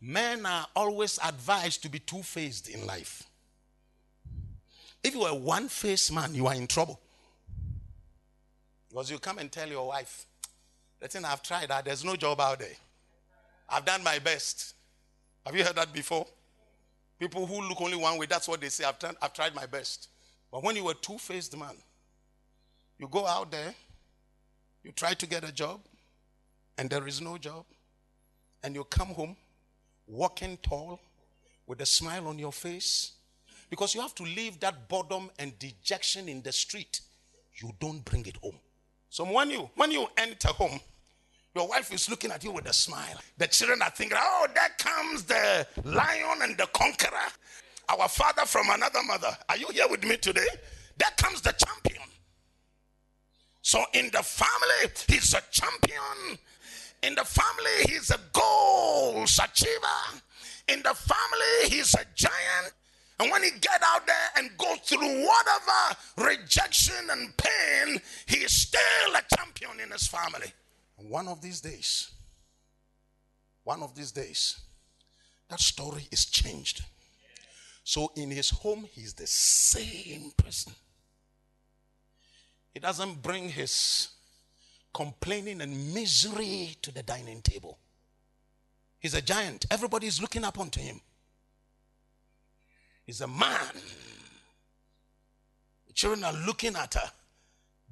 men 0.00 0.46
are 0.46 0.66
always 0.76 1.18
advised 1.24 1.82
to 1.82 1.88
be 1.88 1.98
two-faced 1.98 2.68
in 2.68 2.86
life. 2.86 3.24
If 5.02 5.14
you 5.14 5.22
are 5.22 5.32
a 5.32 5.34
one-faced 5.34 6.12
man, 6.12 6.34
you 6.34 6.46
are 6.46 6.54
in 6.54 6.66
trouble. 6.66 7.00
Because 8.88 9.10
you 9.10 9.18
come 9.18 9.38
and 9.38 9.50
tell 9.50 9.68
your 9.68 9.88
wife, 9.88 10.26
thing 11.02 11.24
I've 11.24 11.42
tried, 11.42 11.68
that 11.68 11.84
there's 11.84 12.04
no 12.04 12.16
job 12.16 12.40
out 12.40 12.60
there. 12.60 12.68
I've 13.68 13.84
done 13.84 14.02
my 14.02 14.18
best. 14.18 14.74
Have 15.44 15.54
you 15.54 15.64
heard 15.64 15.76
that 15.76 15.92
before? 15.92 16.26
People 17.18 17.46
who 17.46 17.62
look 17.62 17.80
only 17.80 17.96
one 17.96 18.18
way, 18.18 18.26
that's 18.26 18.46
what 18.46 18.60
they 18.60 18.68
say. 18.68 18.84
I've, 18.84 18.98
tried, 18.98 19.16
I've 19.20 19.32
tried 19.32 19.54
my 19.54 19.66
best. 19.66 20.08
But 20.52 20.62
when 20.62 20.76
you 20.76 20.84
were 20.84 20.94
two 20.94 21.18
faced 21.18 21.56
man, 21.56 21.74
you 22.98 23.08
go 23.08 23.26
out 23.26 23.50
there, 23.50 23.74
you 24.82 24.92
try 24.92 25.14
to 25.14 25.26
get 25.26 25.44
a 25.44 25.52
job, 25.52 25.80
and 26.76 26.88
there 26.88 27.06
is 27.06 27.20
no 27.20 27.36
job. 27.38 27.64
And 28.62 28.74
you 28.74 28.84
come 28.84 29.08
home 29.08 29.36
walking 30.06 30.56
tall 30.62 31.00
with 31.66 31.80
a 31.80 31.86
smile 31.86 32.26
on 32.28 32.38
your 32.38 32.52
face 32.52 33.12
because 33.70 33.94
you 33.94 34.00
have 34.00 34.14
to 34.16 34.22
leave 34.22 34.58
that 34.60 34.88
boredom 34.88 35.30
and 35.38 35.56
dejection 35.58 36.28
in 36.28 36.42
the 36.42 36.52
street. 36.52 37.00
You 37.56 37.72
don't 37.78 38.04
bring 38.04 38.24
it 38.26 38.36
home. 38.36 38.58
So 39.10 39.24
when 39.24 39.50
you 39.50 39.70
when 39.74 39.90
you 39.90 40.06
enter 40.16 40.48
home, 40.48 40.80
your 41.54 41.68
wife 41.68 41.92
is 41.92 42.08
looking 42.08 42.30
at 42.30 42.44
you 42.44 42.52
with 42.52 42.68
a 42.68 42.72
smile. 42.72 43.18
The 43.36 43.46
children 43.46 43.82
are 43.82 43.90
thinking, 43.90 44.18
oh, 44.20 44.46
there 44.54 44.70
comes 44.78 45.24
the 45.24 45.66
lion 45.84 46.42
and 46.42 46.56
the 46.56 46.66
conqueror. 46.72 47.28
Our 47.88 48.08
father 48.08 48.44
from 48.44 48.68
another 48.70 49.02
mother. 49.06 49.36
Are 49.48 49.56
you 49.56 49.66
here 49.72 49.88
with 49.88 50.04
me 50.04 50.16
today? 50.18 50.46
There 50.98 51.10
comes 51.16 51.40
the 51.40 51.52
champion. 51.52 52.02
So 53.62 53.82
in 53.94 54.10
the 54.12 54.22
family, 54.22 54.92
he's 55.08 55.34
a 55.34 55.42
champion. 55.50 56.38
In 57.02 57.14
the 57.14 57.24
family, 57.24 57.84
he's 57.88 58.10
a 58.10 58.18
goals 58.32 59.38
achiever. 59.42 60.22
In 60.68 60.82
the 60.82 60.94
family, 60.94 61.68
he's 61.70 61.94
a 61.94 62.04
giant. 62.14 62.72
And 63.20 63.30
when 63.30 63.42
he 63.42 63.50
get 63.60 63.82
out 63.84 64.06
there 64.06 64.30
and 64.36 64.50
go 64.58 64.74
through 64.84 65.26
whatever 65.26 66.30
rejection 66.30 67.10
and 67.10 67.36
pain, 67.36 68.00
he's 68.26 68.52
still 68.52 69.14
a 69.14 69.36
champion 69.36 69.80
in 69.82 69.90
his 69.90 70.06
family. 70.06 70.52
One 70.98 71.28
of 71.28 71.40
these 71.40 71.60
days, 71.60 72.10
one 73.62 73.82
of 73.82 73.94
these 73.94 74.10
days, 74.10 74.60
that 75.48 75.60
story 75.60 76.06
is 76.10 76.26
changed. 76.26 76.82
So 77.84 78.12
in 78.16 78.30
his 78.30 78.50
home, 78.50 78.86
he's 78.92 79.14
the 79.14 79.26
same 79.26 80.32
person. 80.36 80.72
He 82.74 82.80
doesn't 82.80 83.22
bring 83.22 83.48
his 83.48 84.08
complaining 84.92 85.60
and 85.60 85.94
misery 85.94 86.76
to 86.82 86.92
the 86.92 87.02
dining 87.02 87.42
table. 87.42 87.78
He's 88.98 89.14
a 89.14 89.22
giant. 89.22 89.66
Everybody 89.70 90.08
is 90.08 90.20
looking 90.20 90.44
up 90.44 90.58
onto 90.58 90.80
him. 90.80 91.00
He's 93.06 93.20
a 93.20 93.28
man. 93.28 93.74
The 95.86 95.92
children 95.92 96.24
are 96.24 96.32
looking 96.44 96.74
at 96.74 96.94
her. 96.94 97.10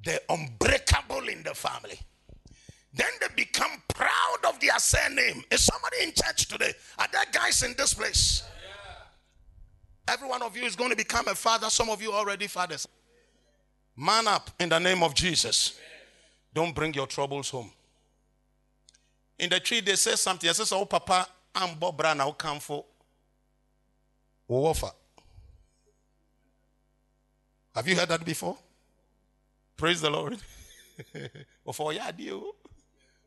They're 0.03 0.19
unbreakable 0.29 1.29
in 1.29 1.43
the 1.43 1.55
family. 1.55 1.99
Then 2.93 3.07
they 3.19 3.27
become 3.35 3.71
proud 3.93 4.37
of 4.47 4.59
their 4.59 4.77
surname. 4.79 5.43
Is 5.51 5.63
somebody 5.63 5.97
in 6.03 6.13
church 6.13 6.47
today? 6.47 6.73
Are 6.97 7.07
there 7.11 7.23
guys 7.31 7.63
in 7.63 7.75
this 7.77 7.93
place? 7.93 8.43
Every 10.07 10.27
one 10.27 10.41
of 10.41 10.55
you 10.55 10.63
is 10.63 10.75
going 10.75 10.89
to 10.89 10.95
become 10.95 11.27
a 11.27 11.35
father. 11.35 11.69
Some 11.69 11.89
of 11.89 12.01
you 12.01 12.13
already 12.13 12.47
fathers. 12.47 12.87
Man 13.95 14.27
up 14.27 14.51
in 14.59 14.69
the 14.69 14.79
name 14.79 15.03
of 15.03 15.13
Jesus. 15.13 15.77
Don't 16.53 16.73
bring 16.73 16.93
your 16.93 17.07
troubles 17.07 17.49
home. 17.49 17.71
In 19.37 19.49
the 19.49 19.59
tree, 19.59 19.81
they 19.81 19.95
say 19.95 20.15
something. 20.15 20.49
I 20.49 20.53
says, 20.53 20.71
Oh, 20.71 20.85
Papa, 20.85 21.27
I'm 21.53 21.77
Bob 21.77 21.97
Brown, 21.97 22.21
I'll 22.21 22.33
come 22.33 22.59
for 22.59 22.85
Wofa. 24.49 24.91
Have 27.75 27.87
you 27.87 27.95
heard 27.95 28.09
that 28.09 28.25
before? 28.25 28.57
Praise 29.75 30.01
the 30.01 30.09
Lord. 30.09 30.37
or 31.65 31.73
for 31.73 31.93
ya 31.93 32.09
dear. 32.11 32.33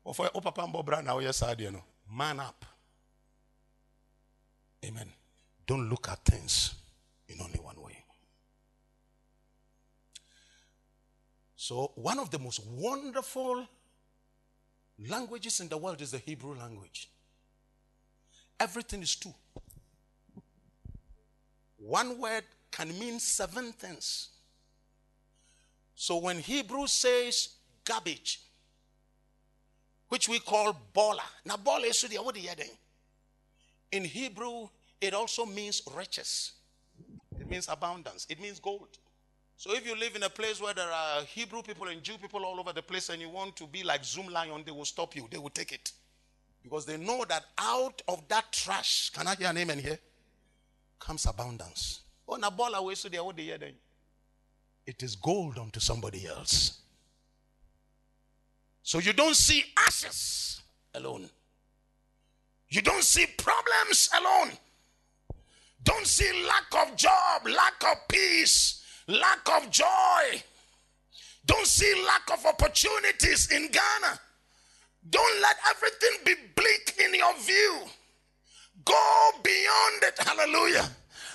Or 0.05 0.15
for 0.15 0.31
oh, 0.35 0.41
Papa, 0.41 0.67
Bob 0.73 0.87
Brown, 0.87 1.05
now 1.05 1.19
yes, 1.19 1.43
I 1.43 1.55
know. 1.55 1.83
Man 2.13 2.41
up. 2.41 2.65
Amen. 4.85 5.09
Don't 5.67 5.89
look 5.89 6.09
at 6.09 6.25
things 6.25 6.75
in 7.29 7.41
only 7.41 7.59
one 7.61 7.81
way. 7.81 8.05
So, 11.55 11.93
one 11.95 12.19
of 12.19 12.31
the 12.31 12.39
most 12.39 12.67
wonderful 12.67 13.67
languages 15.09 15.61
in 15.61 15.69
the 15.69 15.77
world 15.77 16.01
is 16.01 16.11
the 16.11 16.19
Hebrew 16.19 16.55
language. 16.55 17.11
Everything 18.59 19.03
is 19.03 19.15
two. 19.17 19.35
One 21.77 22.19
word 22.19 22.45
can 22.71 22.99
mean 22.99 23.21
seven 23.21 23.73
things. 23.73 24.31
So, 25.95 26.17
when 26.17 26.39
Hebrew 26.39 26.87
says 26.87 27.51
garbage, 27.85 28.41
which 30.11 30.29
we 30.29 30.39
call 30.41 30.77
bola, 30.93 31.23
now 31.47 31.57
bola 31.57 31.87
is 31.87 32.07
what 32.19 32.37
are 32.37 32.39
you 32.39 32.51
In 33.93 34.05
Hebrew, 34.05 34.69
it 35.01 35.15
also 35.15 35.47
means 35.47 35.83
riches. 35.97 36.53
It 37.39 37.49
means 37.49 37.69
abundance. 37.69 38.27
It 38.29 38.41
means 38.41 38.61
gold. 38.61 38.99
So 39.57 39.75
if 39.75 39.87
you 39.87 39.97
live 39.97 40.17
in 40.17 40.23
a 40.25 40.29
place 40.29 40.61
where 40.61 40.75
there 40.75 40.91
are 40.91 41.23
Hebrew 41.23 41.63
people 41.63 41.89
and 41.89 42.03
Jew 42.03 42.19
people 42.19 42.45
all 42.45 42.59
over 42.59 42.73
the 42.73 42.83
place 42.83 43.09
and 43.09 43.21
you 43.21 43.29
want 43.29 43.57
to 43.57 43.67
be 43.67 43.83
like 43.83 44.03
Zoomlion, 44.03 44.65
they 44.65 44.73
will 44.73 44.85
stop 44.85 45.15
you. 45.15 45.29
They 45.31 45.39
will 45.39 45.51
take 45.51 45.73
it. 45.73 45.93
Because 46.63 46.85
they 46.85 46.97
know 46.97 47.25
that 47.29 47.45
out 47.59 48.03
of 48.09 48.27
that 48.29 48.53
trash, 48.53 49.11
can 49.11 49.27
I 49.27 49.35
hear 49.35 49.49
an 49.49 49.59
amen 49.59 49.79
here? 49.79 49.99
Comes 50.99 51.25
abundance. 51.27 52.01
Oh, 52.29 52.37
na 52.37 52.51
ball 52.51 52.75
away 52.75 52.95
so 52.95 53.09
they 53.09 53.19
what 53.19 53.37
they 53.37 53.45
hear 53.45 53.59
then. 53.59 53.75
It 54.87 55.03
is 55.03 55.15
gold 55.15 55.59
unto 55.59 55.79
somebody 55.79 56.27
else. 56.27 56.81
So 58.83 58.99
you 58.99 59.13
don't 59.13 59.37
see 59.37 59.65
ashes 59.77 60.61
alone. 60.95 61.29
You 62.69 62.83
don't 62.83 63.03
see 63.05 63.27
problems 63.27 64.09
alone. 64.17 64.53
Don't 65.83 66.07
see 66.07 66.31
lack 66.47 66.89
of 66.89 66.97
job, 66.97 67.47
lack 67.47 67.83
of 67.91 67.97
peace, 68.09 68.85
lack 69.07 69.49
of 69.57 69.71
joy. 69.71 70.43
Don't 71.47 71.67
see 71.67 71.93
lack 72.07 72.31
of 72.33 72.47
opportunities 72.47 73.51
in 73.51 73.63
Ghana. 73.63 74.21
Don't 75.09 75.41
let 75.43 75.57
everything 75.69 76.25
be 76.25 76.35
bleak 76.55 76.95
in 77.05 77.15
your 77.15 77.35
view. 77.39 77.81
Go 78.85 79.31
beyond 79.43 80.03
it. 80.03 80.19
Hallelujah. 80.19 80.89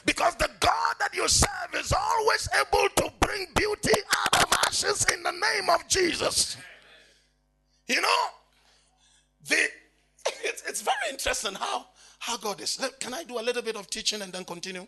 Because 0.05 0.35
the 0.35 0.49
God 0.59 0.95
that 0.99 1.13
you 1.13 1.27
serve 1.27 1.73
is 1.73 1.91
always 1.91 2.47
able 2.59 2.87
to 2.97 3.11
bring 3.19 3.47
beauty 3.55 3.99
out 4.17 4.43
of 4.43 4.53
ashes 4.67 5.05
in 5.13 5.23
the 5.23 5.31
name 5.31 5.69
of 5.69 5.87
Jesus. 5.87 6.57
You 7.88 8.01
know, 8.01 8.23
the, 9.47 9.57
it's, 10.43 10.63
it's 10.67 10.81
very 10.81 11.11
interesting 11.11 11.53
how 11.53 11.88
how 12.19 12.38
God 12.38 12.59
is. 12.61 12.79
Can 12.99 13.13
I 13.13 13.23
do 13.23 13.39
a 13.39 13.41
little 13.43 13.61
bit 13.61 13.75
of 13.75 13.88
teaching 13.89 14.21
and 14.21 14.33
then 14.33 14.43
continue? 14.45 14.88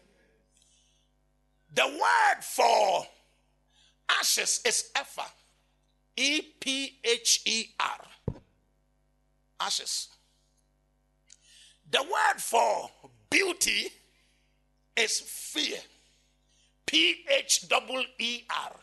The 1.75 1.85
word 1.85 2.43
for 2.43 3.05
ashes 4.19 4.61
is 4.65 4.89
Epher. 4.95 5.29
E 6.15 6.41
P 6.59 6.97
H 7.03 7.41
E 7.45 7.65
R. 7.79 8.35
Ashes. 9.59 10.07
The 11.91 12.01
word 12.01 12.41
for 12.41 12.89
beauty 13.29 13.89
is 14.95 15.19
fear. 15.19 15.77
P 16.87 17.23
H 17.29 17.65
E 18.19 18.43
R. 18.49 18.75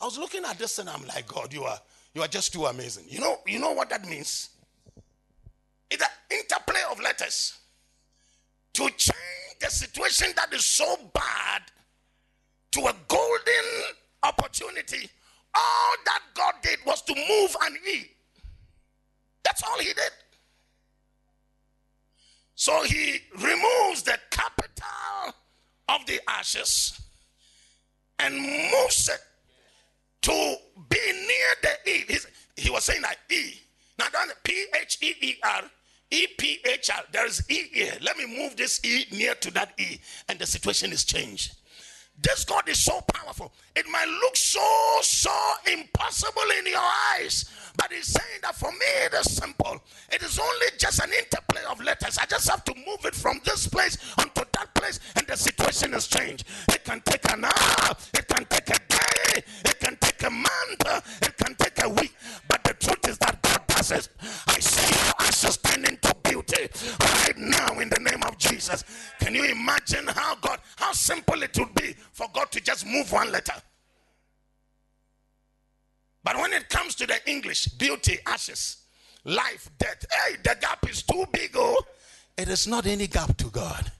I 0.00 0.04
was 0.04 0.18
looking 0.18 0.44
at 0.44 0.58
this 0.58 0.80
and 0.80 0.90
I'm 0.90 1.06
like, 1.06 1.28
God, 1.28 1.52
you 1.52 1.62
are 1.62 1.78
you 2.14 2.22
are 2.22 2.28
just 2.28 2.52
too 2.52 2.66
amazing. 2.66 3.04
You 3.08 3.20
know, 3.20 3.38
you 3.46 3.58
know 3.58 3.72
what 3.72 3.90
that 3.90 4.06
means? 4.06 4.50
It's 5.90 6.02
an 6.02 6.08
interplay 6.30 6.80
of 6.90 7.00
letters 7.00 7.58
to 8.74 8.88
change 8.96 9.58
the 9.60 9.68
situation 9.68 10.28
that 10.36 10.52
is 10.52 10.64
so 10.64 10.96
bad 11.14 11.62
to 12.72 12.80
a 12.80 12.94
golden 13.08 13.94
opportunity. 14.22 15.08
All 15.54 15.94
that 16.06 16.20
God 16.34 16.54
did 16.62 16.78
was 16.86 17.02
to 17.02 17.14
move 17.14 17.56
an 17.62 17.76
E. 17.90 18.04
That's 19.44 19.62
all 19.62 19.78
he 19.78 19.92
did. 19.92 20.10
So 22.54 22.82
he 22.84 23.18
removes 23.36 24.02
the 24.02 24.18
capital 24.30 25.34
of 25.88 26.06
the 26.06 26.20
ashes 26.28 27.00
and 28.18 28.34
moves 28.40 29.08
it 29.08 29.20
to 30.22 30.56
be 30.88 31.12
near 31.12 31.54
the 31.62 31.90
E. 31.90 32.04
He's, 32.08 32.26
he 32.56 32.70
was 32.70 32.84
saying 32.84 33.02
that 33.02 33.18
E. 33.30 33.54
Now, 33.98 34.06
don't 34.12 34.32
P 34.42 34.66
H 34.80 34.98
E 35.02 35.14
E 35.20 35.34
R 35.44 35.62
E 36.10 36.26
P 36.38 36.58
H 36.64 36.90
R. 36.90 37.02
There 37.12 37.26
is 37.26 37.44
E 37.48 37.68
here. 37.72 37.94
Let 38.00 38.16
me 38.16 38.26
move 38.26 38.56
this 38.56 38.80
E 38.84 39.06
near 39.12 39.34
to 39.36 39.50
that 39.52 39.72
E, 39.78 39.98
and 40.28 40.38
the 40.38 40.46
situation 40.46 40.92
is 40.92 41.04
changed. 41.04 41.54
This 42.20 42.44
God 42.44 42.68
is 42.68 42.78
so 42.78 43.00
powerful. 43.00 43.52
It 43.74 43.86
might 43.90 44.06
look 44.06 44.36
so, 44.36 44.60
so 45.02 45.32
impossible 45.72 46.42
in 46.58 46.66
your 46.66 46.82
eyes, 47.14 47.50
but 47.76 47.90
He's 47.90 48.06
saying 48.06 48.40
that 48.42 48.54
for 48.54 48.70
me 48.70 48.86
it 49.06 49.14
is 49.14 49.34
simple. 49.34 49.82
It 50.12 50.22
is 50.22 50.38
only 50.38 50.66
just 50.78 51.02
an 51.02 51.10
interplay 51.10 51.62
of 51.70 51.80
letters. 51.82 52.18
I 52.18 52.26
just 52.26 52.48
have 52.50 52.64
to 52.64 52.74
move 52.74 53.04
it 53.04 53.14
from 53.14 53.40
this 53.44 53.66
place 53.66 53.96
onto 54.18 54.42
that 54.52 54.74
place, 54.74 55.00
and 55.16 55.26
the 55.26 55.36
situation 55.36 55.94
is 55.94 56.06
changed. 56.06 56.44
It 56.68 56.84
can 56.84 57.00
take 57.00 57.32
an 57.32 57.44
hour, 57.44 57.96
it 58.14 58.28
can 58.28 58.44
take 58.44 58.68
a 58.68 58.78
day, 58.88 59.42
it 59.64 59.80
can 59.80 59.96
take 60.22 60.28
a 60.28 60.34
month, 60.34 61.04
it 61.22 61.36
can 61.36 61.54
take 61.56 61.84
a 61.84 61.88
week. 61.88 62.14
But 62.48 62.62
the 62.64 62.74
truth 62.74 63.08
is 63.08 63.18
that 63.18 63.42
God 63.42 63.66
does 63.66 63.90
it. 63.90 64.08
I 64.46 64.58
see 64.60 64.94
your 64.94 65.14
ashes 65.18 65.56
turn 65.58 65.84
into 65.84 66.14
beauty 66.22 66.68
right 67.00 67.36
now 67.36 67.78
in 67.80 67.88
the 67.88 68.00
name 68.00 68.22
of 68.22 68.38
Jesus. 68.38 68.84
Can 69.20 69.34
you 69.34 69.44
imagine 69.44 70.06
how 70.06 70.36
God, 70.36 70.60
how 70.76 70.92
simple 70.92 71.42
it 71.42 71.58
would 71.58 71.74
be 71.74 71.94
for 72.12 72.26
God 72.32 72.50
to 72.52 72.60
just 72.60 72.86
move 72.86 73.10
one 73.12 73.32
letter? 73.32 73.54
But 76.24 76.36
when 76.36 76.52
it 76.52 76.68
comes 76.68 76.94
to 76.96 77.06
the 77.06 77.18
English, 77.28 77.66
beauty, 77.66 78.18
ashes, 78.26 78.76
life, 79.24 79.70
death, 79.78 80.04
hey, 80.10 80.36
the 80.42 80.56
gap 80.60 80.88
is 80.88 81.02
too 81.02 81.24
big, 81.32 81.50
oh. 81.56 81.82
It 82.38 82.48
is 82.48 82.66
not 82.66 82.86
any 82.86 83.08
gap 83.08 83.36
to 83.38 83.46
God. 83.46 83.90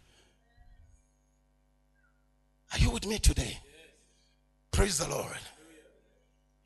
Are 2.72 2.78
you 2.78 2.90
with 2.90 3.06
me 3.06 3.18
today? 3.18 3.58
Praise 4.70 4.98
the 4.98 5.08
Lord. 5.08 5.36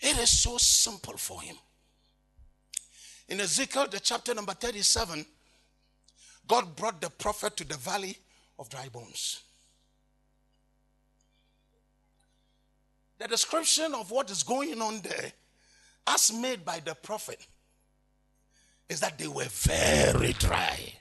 It 0.07 0.17
is 0.19 0.31
so 0.31 0.57
simple 0.57 1.17
for 1.17 1.43
him. 1.43 1.57
In 3.29 3.41
Ezekiel, 3.41 3.89
the 3.91 3.99
chapter 3.99 4.33
number 4.35 4.53
37, 4.53 5.27
God 6.47 6.77
brought 6.77 7.01
the 7.01 7.11
prophet 7.11 7.57
to 7.57 7.65
the 7.65 7.77
valley 7.77 8.17
of 8.57 8.69
dry 8.69 8.89
bones. 8.89 9.41
The 13.19 13.27
description 13.27 13.95
of 13.95 14.13
what 14.13 14.31
is 14.31 14.45
going 14.45 14.81
on 14.81 15.01
there, 15.01 15.33
as 16.07 16.33
made 16.33 16.65
by 16.65 16.81
the 16.85 16.95
prophet, 16.95 17.45
is 18.89 19.01
that 19.01 19.19
they 19.19 19.27
were 19.27 19.49
very 19.49 20.35
dry. 20.35 20.93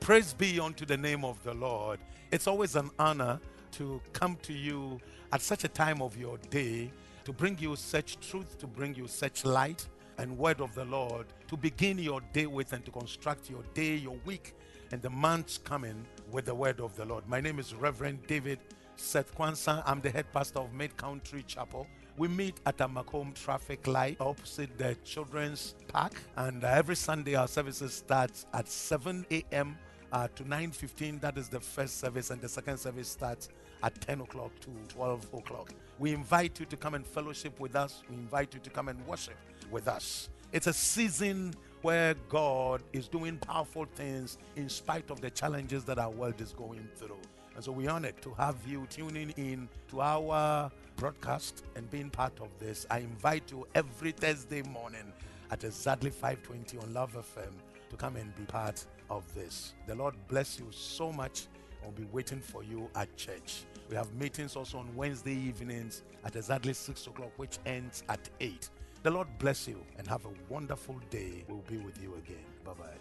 Praise 0.00 0.32
be 0.32 0.58
unto 0.58 0.84
the 0.84 0.96
name 0.96 1.24
of 1.24 1.40
the 1.44 1.54
Lord. 1.54 2.00
It's 2.32 2.48
always 2.48 2.74
an 2.74 2.90
honor 2.98 3.38
to 3.76 4.00
come 4.12 4.36
to 4.42 4.52
you 4.52 5.00
at 5.32 5.40
such 5.40 5.64
a 5.64 5.68
time 5.68 6.02
of 6.02 6.16
your 6.16 6.38
day 6.50 6.90
to 7.24 7.32
bring 7.32 7.58
you 7.58 7.74
such 7.76 8.18
truth, 8.20 8.58
to 8.58 8.66
bring 8.66 8.94
you 8.94 9.08
such 9.08 9.44
light 9.44 9.86
and 10.18 10.36
word 10.38 10.60
of 10.60 10.74
the 10.74 10.84
Lord 10.84 11.26
to 11.48 11.56
begin 11.56 11.98
your 11.98 12.20
day 12.32 12.46
with 12.46 12.72
and 12.72 12.84
to 12.84 12.90
construct 12.90 13.50
your 13.50 13.62
day, 13.74 13.96
your 13.96 14.16
week, 14.24 14.54
and 14.92 15.00
the 15.02 15.10
months 15.10 15.58
coming 15.58 16.04
with 16.32 16.46
the 16.46 16.54
word 16.54 16.80
of 16.80 16.96
the 16.96 17.04
Lord. 17.04 17.28
My 17.28 17.40
name 17.40 17.58
is 17.58 17.74
Reverend 17.74 18.26
David 18.26 18.58
Seth 18.96 19.34
Kwanzaa. 19.36 19.82
I'm 19.86 20.00
the 20.00 20.10
head 20.10 20.26
pastor 20.32 20.60
of 20.60 20.72
Mid 20.72 20.96
Country 20.96 21.44
Chapel. 21.46 21.86
We 22.16 22.28
meet 22.28 22.60
at 22.64 22.78
Amakom 22.78 23.34
traffic 23.34 23.86
light 23.86 24.16
opposite 24.20 24.76
the 24.78 24.96
children's 25.04 25.74
park, 25.86 26.14
and 26.36 26.64
uh, 26.64 26.68
every 26.68 26.96
Sunday 26.96 27.34
our 27.34 27.46
services 27.48 27.92
starts 27.92 28.46
at 28.54 28.68
7 28.68 29.26
a.m. 29.30 29.76
Uh, 30.12 30.28
to 30.36 30.44
9:15. 30.44 31.20
That 31.20 31.36
is 31.36 31.48
the 31.48 31.60
first 31.60 31.98
service, 31.98 32.30
and 32.30 32.40
the 32.40 32.48
second 32.48 32.78
service 32.78 33.08
starts 33.08 33.48
at 33.82 34.00
10 34.00 34.20
o'clock 34.20 34.52
to 34.60 34.70
12 34.88 35.34
o'clock. 35.34 35.72
We 35.98 36.12
invite 36.12 36.60
you 36.60 36.66
to 36.66 36.76
come 36.76 36.94
and 36.94 37.06
fellowship 37.06 37.58
with 37.58 37.74
us. 37.74 38.02
We 38.08 38.16
invite 38.16 38.54
you 38.54 38.60
to 38.60 38.70
come 38.70 38.88
and 38.88 39.04
worship 39.06 39.36
with 39.70 39.88
us. 39.88 40.28
It's 40.52 40.68
a 40.68 40.72
season 40.72 41.54
where 41.82 42.14
God 42.28 42.82
is 42.92 43.08
doing 43.08 43.36
powerful 43.38 43.84
things 43.94 44.38
in 44.56 44.68
spite 44.68 45.10
of 45.10 45.20
the 45.20 45.30
challenges 45.30 45.84
that 45.84 45.98
our 45.98 46.10
world 46.10 46.40
is 46.40 46.52
going 46.52 46.88
through. 46.96 47.20
And 47.54 47.64
so 47.64 47.72
we're 47.72 47.90
honored 47.90 48.20
to 48.22 48.32
have 48.34 48.56
you 48.66 48.86
tuning 48.90 49.30
in 49.36 49.68
to 49.88 50.02
our 50.02 50.70
broadcast 50.96 51.64
and 51.74 51.90
being 51.90 52.10
part 52.10 52.38
of 52.40 52.48
this. 52.58 52.86
I 52.90 52.98
invite 52.98 53.50
you 53.50 53.66
every 53.74 54.12
Thursday 54.12 54.62
morning 54.62 55.12
at 55.50 55.64
exactly 55.64 56.10
5:20 56.10 56.78
on 56.78 56.92
Love 56.92 57.16
FM 57.16 57.52
to 57.90 57.96
come 57.96 58.16
and 58.16 58.34
be 58.36 58.44
part 58.44 58.84
of 59.10 59.22
this. 59.34 59.74
The 59.86 59.94
Lord 59.94 60.14
bless 60.28 60.58
you 60.58 60.66
so 60.70 61.12
much. 61.12 61.46
I'll 61.84 61.92
be 61.92 62.06
waiting 62.12 62.40
for 62.40 62.64
you 62.64 62.88
at 62.94 63.14
church. 63.16 63.64
We 63.88 63.96
have 63.96 64.12
meetings 64.14 64.56
also 64.56 64.78
on 64.78 64.88
Wednesday 64.96 65.34
evenings 65.34 66.02
at 66.24 66.34
exactly 66.34 66.72
6 66.72 67.06
o'clock, 67.06 67.30
which 67.36 67.58
ends 67.66 68.02
at 68.08 68.28
8. 68.40 68.68
The 69.02 69.10
Lord 69.10 69.28
bless 69.38 69.68
you 69.68 69.78
and 69.98 70.06
have 70.08 70.24
a 70.24 70.30
wonderful 70.48 70.96
day. 71.10 71.44
We'll 71.48 71.58
be 71.68 71.76
with 71.76 72.02
you 72.02 72.14
again. 72.14 72.44
Bye 72.64 72.72
bye. 72.78 72.98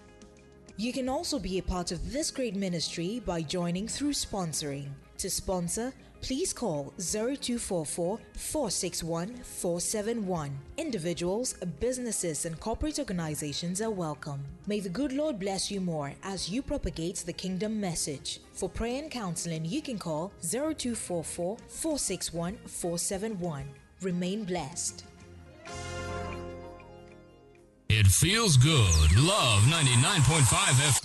You 0.78 0.92
can 0.92 1.10
also 1.10 1.40
be 1.40 1.58
a 1.58 1.64
part 1.64 1.92
of 1.92 2.12
this 2.12 2.30
great 2.30 2.56
ministry 2.56 3.22
by 3.26 3.42
joining 3.42 3.88
through 3.88 4.12
sponsoring. 4.12 4.90
To 5.20 5.30
sponsor, 5.30 5.94
please 6.22 6.54
call 6.54 6.94
0244 6.98 8.20
461 8.34 9.28
471. 9.44 10.58
Individuals, 10.78 11.54
businesses, 11.80 12.46
and 12.46 12.60
corporate 12.60 13.00
organizations 13.00 13.82
are 13.82 13.92
welcome. 13.92 14.44
May 14.68 14.80
the 14.80 14.90
good 14.90 15.14
Lord 15.14 15.40
bless 15.40 15.70
you 15.72 15.82
more 15.82 16.14
as 16.24 16.50
you 16.50 16.62
propagate 16.62 17.18
the 17.18 17.34
kingdom 17.34 17.80
message. 17.80 18.40
For 18.54 18.70
prayer 18.70 19.02
and 19.02 19.12
counseling, 19.12 19.66
you 19.66 19.82
can 19.82 19.98
call 19.98 20.32
0244 20.42 21.58
461 21.68 22.58
471. 22.66 23.66
Remain 24.02 24.44
blessed. 24.44 25.04
It 27.88 28.08
feels 28.08 28.58
good. 28.58 29.18
Love 29.18 29.62
99.5 29.64 30.88
F. 30.88 31.02